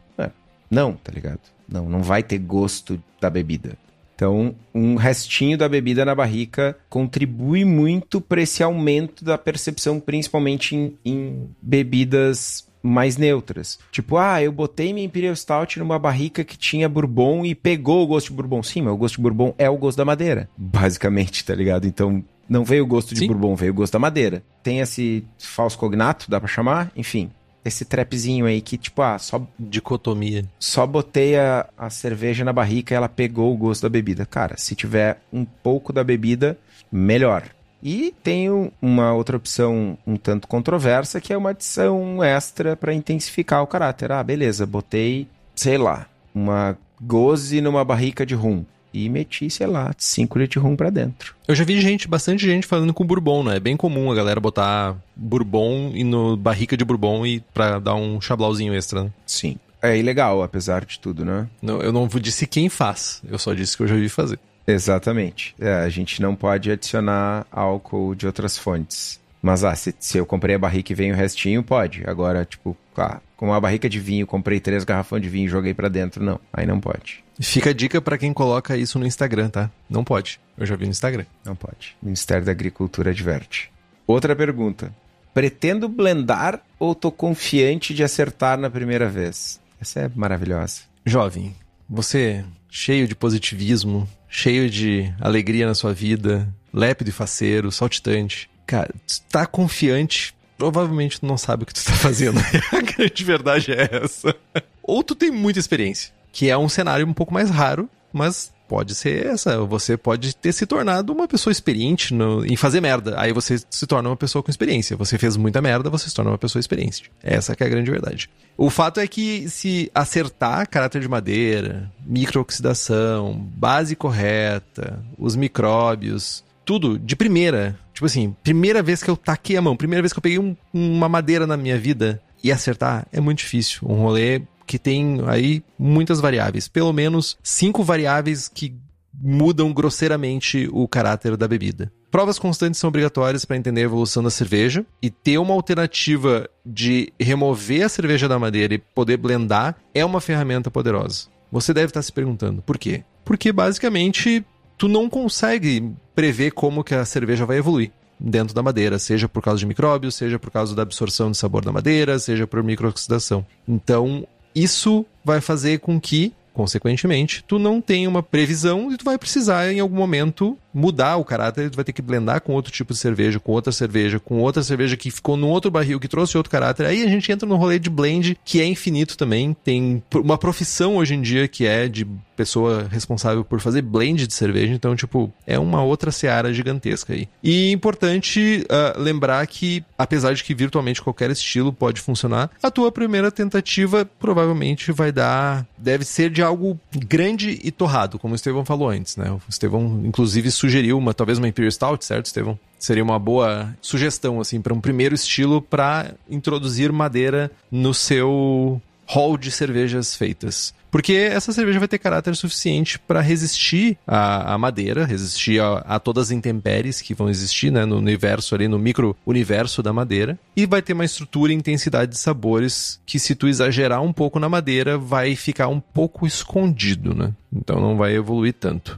[0.69, 1.39] Não, tá ligado?
[1.67, 3.77] Não, não vai ter gosto da bebida.
[4.15, 10.75] Então, um restinho da bebida na barrica contribui muito para esse aumento da percepção, principalmente
[10.75, 13.79] em, em, bebidas mais neutras.
[13.91, 18.07] Tipo, ah, eu botei minha Imperial Stout numa barrica que tinha bourbon e pegou o
[18.07, 18.61] gosto de bourbon.
[18.61, 21.87] Sim, mas o gosto de bourbon é o gosto da madeira, basicamente, tá ligado?
[21.87, 23.27] Então, não veio o gosto de Sim.
[23.27, 24.43] bourbon, veio o gosto da madeira.
[24.61, 26.91] Tem esse falso cognato, dá para chamar?
[26.95, 27.31] Enfim,
[27.63, 29.41] esse trapzinho aí que, tipo, ah, só.
[29.57, 30.45] Dicotomia.
[30.59, 34.25] Só botei a, a cerveja na barrica e ela pegou o gosto da bebida.
[34.27, 36.55] Cara, se tiver um pouco da bebida,
[36.91, 37.43] melhor.
[37.85, 43.61] E tenho uma outra opção um tanto controversa, que é uma adição extra para intensificar
[43.61, 44.11] o caráter.
[44.11, 49.93] Ah, beleza, botei, sei lá, uma goze numa barrica de rum e meti, sei lá,
[49.95, 51.35] 5 litros de rum pra dentro.
[51.47, 53.57] Eu já vi gente, bastante gente falando com bourbon, né?
[53.57, 57.93] É bem comum a galera botar bourbon e no barrica de bourbon e pra dar
[57.93, 59.11] um chablauzinho extra, né?
[59.27, 59.57] Sim.
[59.79, 61.47] É ilegal, apesar de tudo, né?
[61.61, 64.39] Não, eu não disse quem faz, eu só disse que eu já vi fazer.
[64.67, 65.55] Exatamente.
[65.59, 69.19] É, a gente não pode adicionar álcool de outras fontes.
[69.41, 72.03] Mas, ah, se, se eu comprei a barrica e vem o restinho, pode.
[72.07, 75.73] Agora, tipo, ah, com uma barrica de vinho, comprei três garrafões de vinho e joguei
[75.73, 76.23] para dentro.
[76.23, 77.23] Não, aí não pode.
[77.39, 79.69] Fica a dica para quem coloca isso no Instagram, tá?
[79.89, 80.39] Não pode.
[80.57, 81.25] Eu já vi no Instagram.
[81.43, 81.95] Não pode.
[82.01, 83.71] Ministério da Agricultura adverte.
[84.07, 84.91] Outra pergunta.
[85.33, 89.59] Pretendo blendar ou tô confiante de acertar na primeira vez?
[89.79, 90.83] Essa é maravilhosa.
[91.05, 91.53] Jovem,
[91.87, 92.43] você
[92.75, 98.49] cheio de positivismo, cheio de alegria na sua vida, lépido e faceiro, saltitante.
[98.67, 98.93] Cara,
[99.31, 102.37] tá confiante, provavelmente tu não sabe o que tu tá fazendo.
[102.73, 104.35] a grande verdade é essa.
[104.83, 108.95] Ou tu tem muita experiência que é um cenário um pouco mais raro, mas pode
[108.95, 109.59] ser essa.
[109.65, 113.15] Você pode ter se tornado uma pessoa experiente no, em fazer merda.
[113.19, 114.95] Aí você se torna uma pessoa com experiência.
[114.97, 117.11] Você fez muita merda, você se torna uma pessoa experiente.
[117.23, 118.29] Essa é a grande verdade.
[118.57, 126.97] O fato é que se acertar caráter de madeira, microoxidação, base correta, os micróbios, tudo
[126.97, 127.77] de primeira.
[127.93, 130.55] Tipo assim, primeira vez que eu taquei a mão, primeira vez que eu peguei um,
[130.73, 133.87] uma madeira na minha vida e acertar é muito difícil.
[133.87, 138.75] Um rolê que tem aí muitas variáveis, pelo menos cinco variáveis que
[139.13, 141.91] mudam grosseiramente o caráter da bebida.
[142.11, 147.11] Provas constantes são obrigatórias para entender a evolução da cerveja e ter uma alternativa de
[147.19, 151.27] remover a cerveja da madeira e poder blendar é uma ferramenta poderosa.
[151.51, 153.03] Você deve estar se perguntando por quê?
[153.23, 154.45] Porque basicamente
[154.77, 159.43] tu não consegue prever como que a cerveja vai evoluir dentro da madeira, seja por
[159.43, 163.45] causa de micróbios, seja por causa da absorção de sabor da madeira, seja por microoxidação.
[163.67, 164.25] Então,
[164.55, 169.71] isso vai fazer com que, consequentemente, tu não tenha uma previsão e tu vai precisar
[169.71, 172.99] em algum momento mudar o caráter, tu vai ter que blendar com outro tipo de
[172.99, 176.51] cerveja, com outra cerveja, com outra cerveja que ficou num outro barril que trouxe outro
[176.51, 176.85] caráter.
[176.85, 179.55] Aí a gente entra no rolê de blend, que é infinito também.
[179.63, 184.33] Tem uma profissão hoje em dia que é de pessoa responsável por fazer blend de
[184.33, 187.27] cerveja, então, tipo, é uma outra seara gigantesca aí.
[187.43, 192.91] E importante uh, lembrar que, apesar de que virtualmente qualquer estilo pode funcionar, a tua
[192.91, 195.65] primeira tentativa provavelmente vai dar.
[195.77, 199.31] deve ser de algo grande e torrado, como o Estevão falou antes, né?
[199.31, 202.59] O Estevão, inclusive, sugeriu uma, talvez uma Imperial Stout, certo, Estevão?
[202.77, 209.37] Seria uma boa sugestão, assim, para um primeiro estilo para introduzir madeira no seu hall
[209.37, 210.73] de cervejas feitas.
[210.95, 216.27] Porque essa cerveja vai ter caráter suficiente para resistir à, madeira, resistir a, a, todas
[216.27, 220.39] as intempéries que vão existir né, no universo ali, no micro-universo da madeira.
[220.55, 224.39] E vai ter uma estrutura e intensidade de sabores que, se tu exagerar um pouco
[224.39, 227.33] na madeira, vai ficar um pouco escondido, né?
[227.53, 228.97] Então não vai evoluir tanto.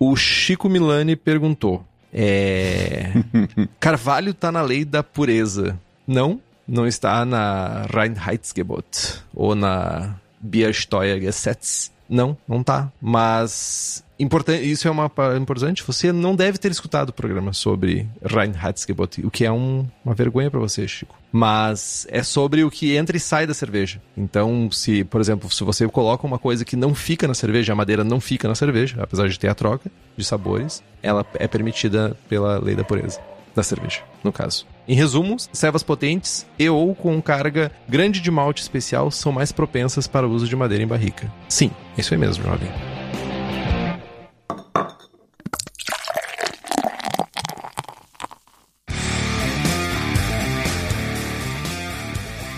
[0.00, 3.12] O Chico Milani perguntou: é...
[3.78, 5.78] Carvalho tá na lei da pureza.
[6.08, 11.92] Não, não está na Reinheitsgebot ou na Biersteuergesetz.
[12.08, 12.90] Não, não tá.
[13.00, 15.82] Mas importante, isso é uma importante.
[15.82, 20.50] Você não deve ter escutado o programa sobre Reinheitsgebot, o que é um, uma vergonha
[20.50, 21.18] para você, Chico.
[21.32, 24.00] Mas é sobre o que entra e sai da cerveja.
[24.16, 27.76] Então, se, por exemplo, se você coloca uma coisa que não fica na cerveja, a
[27.76, 32.16] madeira não fica na cerveja, apesar de ter a troca de sabores, ela é permitida
[32.28, 33.20] pela lei da pureza
[33.54, 34.66] da cerveja, no caso.
[34.88, 40.06] Em resumo, cevas potentes e ou com carga grande de malte especial são mais propensas
[40.06, 41.32] para o uso de madeira em barrica.
[41.48, 42.68] Sim, isso é mesmo, jovem.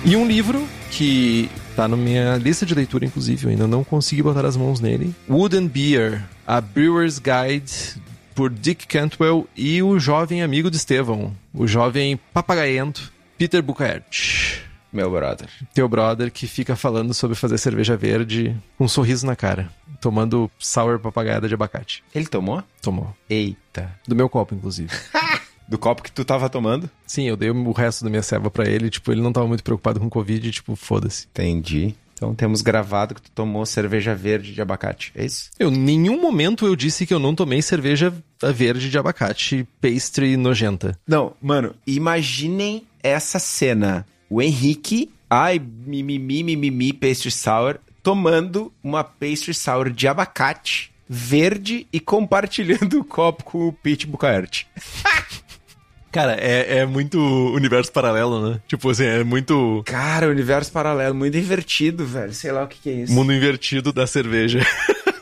[0.05, 4.23] E um livro que tá na minha lista de leitura, inclusive, eu ainda não consegui
[4.23, 5.15] botar as mãos nele.
[5.31, 7.98] Wooden Beer, a Brewer's Guide
[8.39, 14.63] por Dick Cantwell e o jovem amigo de Estevão, o jovem papagaiento Peter Bucaert.
[14.93, 15.49] Meu brother.
[15.75, 19.69] Teu brother que fica falando sobre fazer cerveja verde com um sorriso na cara,
[20.01, 22.05] tomando sour papagaiada de abacate.
[22.15, 22.63] Ele tomou?
[22.81, 23.13] Tomou.
[23.29, 23.93] Eita.
[24.07, 24.89] Do meu copo, inclusive.
[25.67, 26.89] Do copo que tu tava tomando?
[27.09, 29.65] Sim, eu dei o resto da minha ceva para ele, tipo, ele não tava muito
[29.65, 31.27] preocupado com Covid, tipo, foda-se.
[31.33, 31.97] Entendi.
[32.19, 35.51] Então temos gravado que tu tomou cerveja verde de abacate, é isso?
[35.59, 38.13] Eu, em nenhum momento eu disse que eu não tomei cerveja
[38.53, 40.99] verde de abacate, pastry nojenta.
[41.07, 44.05] Não, mano, imaginem essa cena.
[44.29, 51.99] O Henrique, ai, mimimi, mimimi, pastry sour, tomando uma pastry sour de abacate verde e
[51.99, 54.67] compartilhando o copo com o Pete Bucaert.
[56.11, 58.61] Cara, é, é muito universo paralelo, né?
[58.67, 59.83] Tipo assim, é muito.
[59.85, 62.33] Cara, universo paralelo, muito invertido, velho.
[62.33, 63.13] Sei lá o que, que é isso.
[63.13, 64.61] Mundo invertido da cerveja.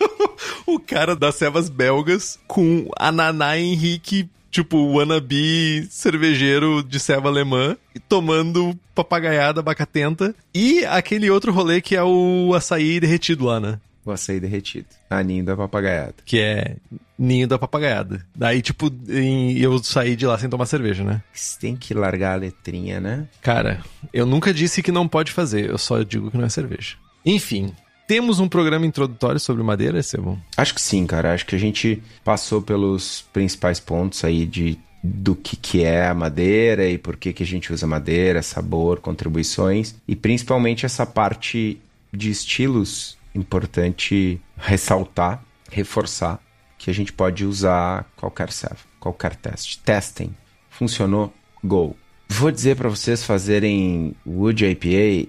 [0.67, 7.77] o cara das cevas belgas com Ananá Henrique, tipo, wannabe cervejeiro de ceva alemã,
[8.09, 10.35] tomando papagaiada bacatenta.
[10.55, 13.79] E aquele outro rolê que é o açaí derretido lá, né?
[14.07, 14.87] o açaí derretido.
[15.11, 16.15] A ninho da papagaiada.
[16.25, 16.77] Que é
[17.19, 18.27] ninho da papagaiada.
[18.35, 21.23] Daí, tipo, em, eu saí de lá sem tomar cerveja, né?
[21.33, 23.27] Você tem que largar a letrinha, né?
[23.41, 26.97] Cara, eu nunca disse que não pode fazer, eu só digo que não é cerveja.
[27.25, 27.73] Enfim,
[28.07, 30.41] temos um programa introdutório sobre madeira, Estevam?
[30.57, 31.35] Acho que sim, cara.
[31.35, 36.15] Acho que a gente passou pelos principais pontos aí de do que, que é a
[36.15, 41.81] madeira e por que, que a gente usa madeira, sabor, contribuições e principalmente essa parte
[42.13, 46.41] de estilos importante ressaltar, reforçar
[46.87, 49.81] que a gente pode usar qualquer serve, qualquer teste.
[49.81, 50.31] Testem.
[50.71, 51.35] Funcionou?
[51.65, 51.97] Go.
[52.29, 55.29] Vou dizer para vocês fazerem Wood IPA.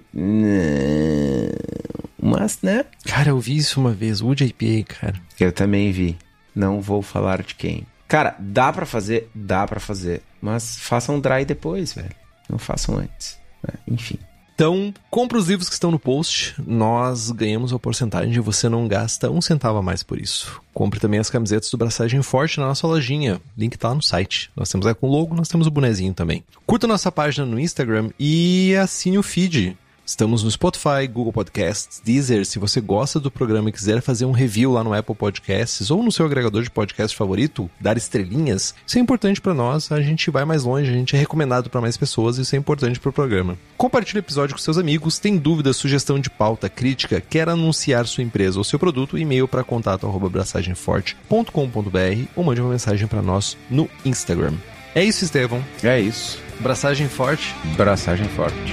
[2.22, 2.84] Mas, né?
[3.04, 5.20] Cara, eu vi isso uma vez, Wood IPA, cara.
[5.40, 6.16] Eu também vi.
[6.54, 7.84] Não vou falar de quem.
[8.06, 9.28] Cara, dá para fazer?
[9.34, 10.22] Dá para fazer.
[10.40, 12.14] Mas façam dry depois, velho.
[12.48, 13.36] Não façam antes.
[13.64, 13.74] Né?
[13.88, 14.18] Enfim.
[14.58, 16.60] Então, compra os livros que estão no post.
[16.66, 20.60] Nós ganhamos a porcentagem e você não gasta um centavo a mais por isso.
[20.74, 23.40] Compre também as camisetas do Braçagem Forte na nossa lojinha.
[23.56, 24.50] Link tá lá no site.
[24.56, 26.42] Nós temos aí com logo, nós temos o bonezinho também.
[26.66, 29.78] Curta nossa página no Instagram e assine o feed.
[30.08, 32.46] Estamos no Spotify, Google Podcasts, Deezer.
[32.46, 36.02] Se você gosta do programa e quiser fazer um review lá no Apple Podcasts ou
[36.02, 39.92] no seu agregador de podcast favorito, dar estrelinhas, isso é importante para nós.
[39.92, 42.58] A gente vai mais longe, a gente é recomendado para mais pessoas e isso é
[42.58, 43.58] importante para o programa.
[43.76, 45.18] Compartilhe o episódio com seus amigos.
[45.18, 49.18] Tem dúvida, sugestão de pauta, crítica, quer anunciar sua empresa ou seu produto?
[49.18, 54.54] E-mail para contato@braçagemforte.com.br ou mande uma mensagem para nós no Instagram.
[54.94, 55.62] É isso, Estevão.
[55.82, 56.38] É isso.
[56.60, 57.54] Braçagem forte.
[57.76, 58.72] Braçagem forte.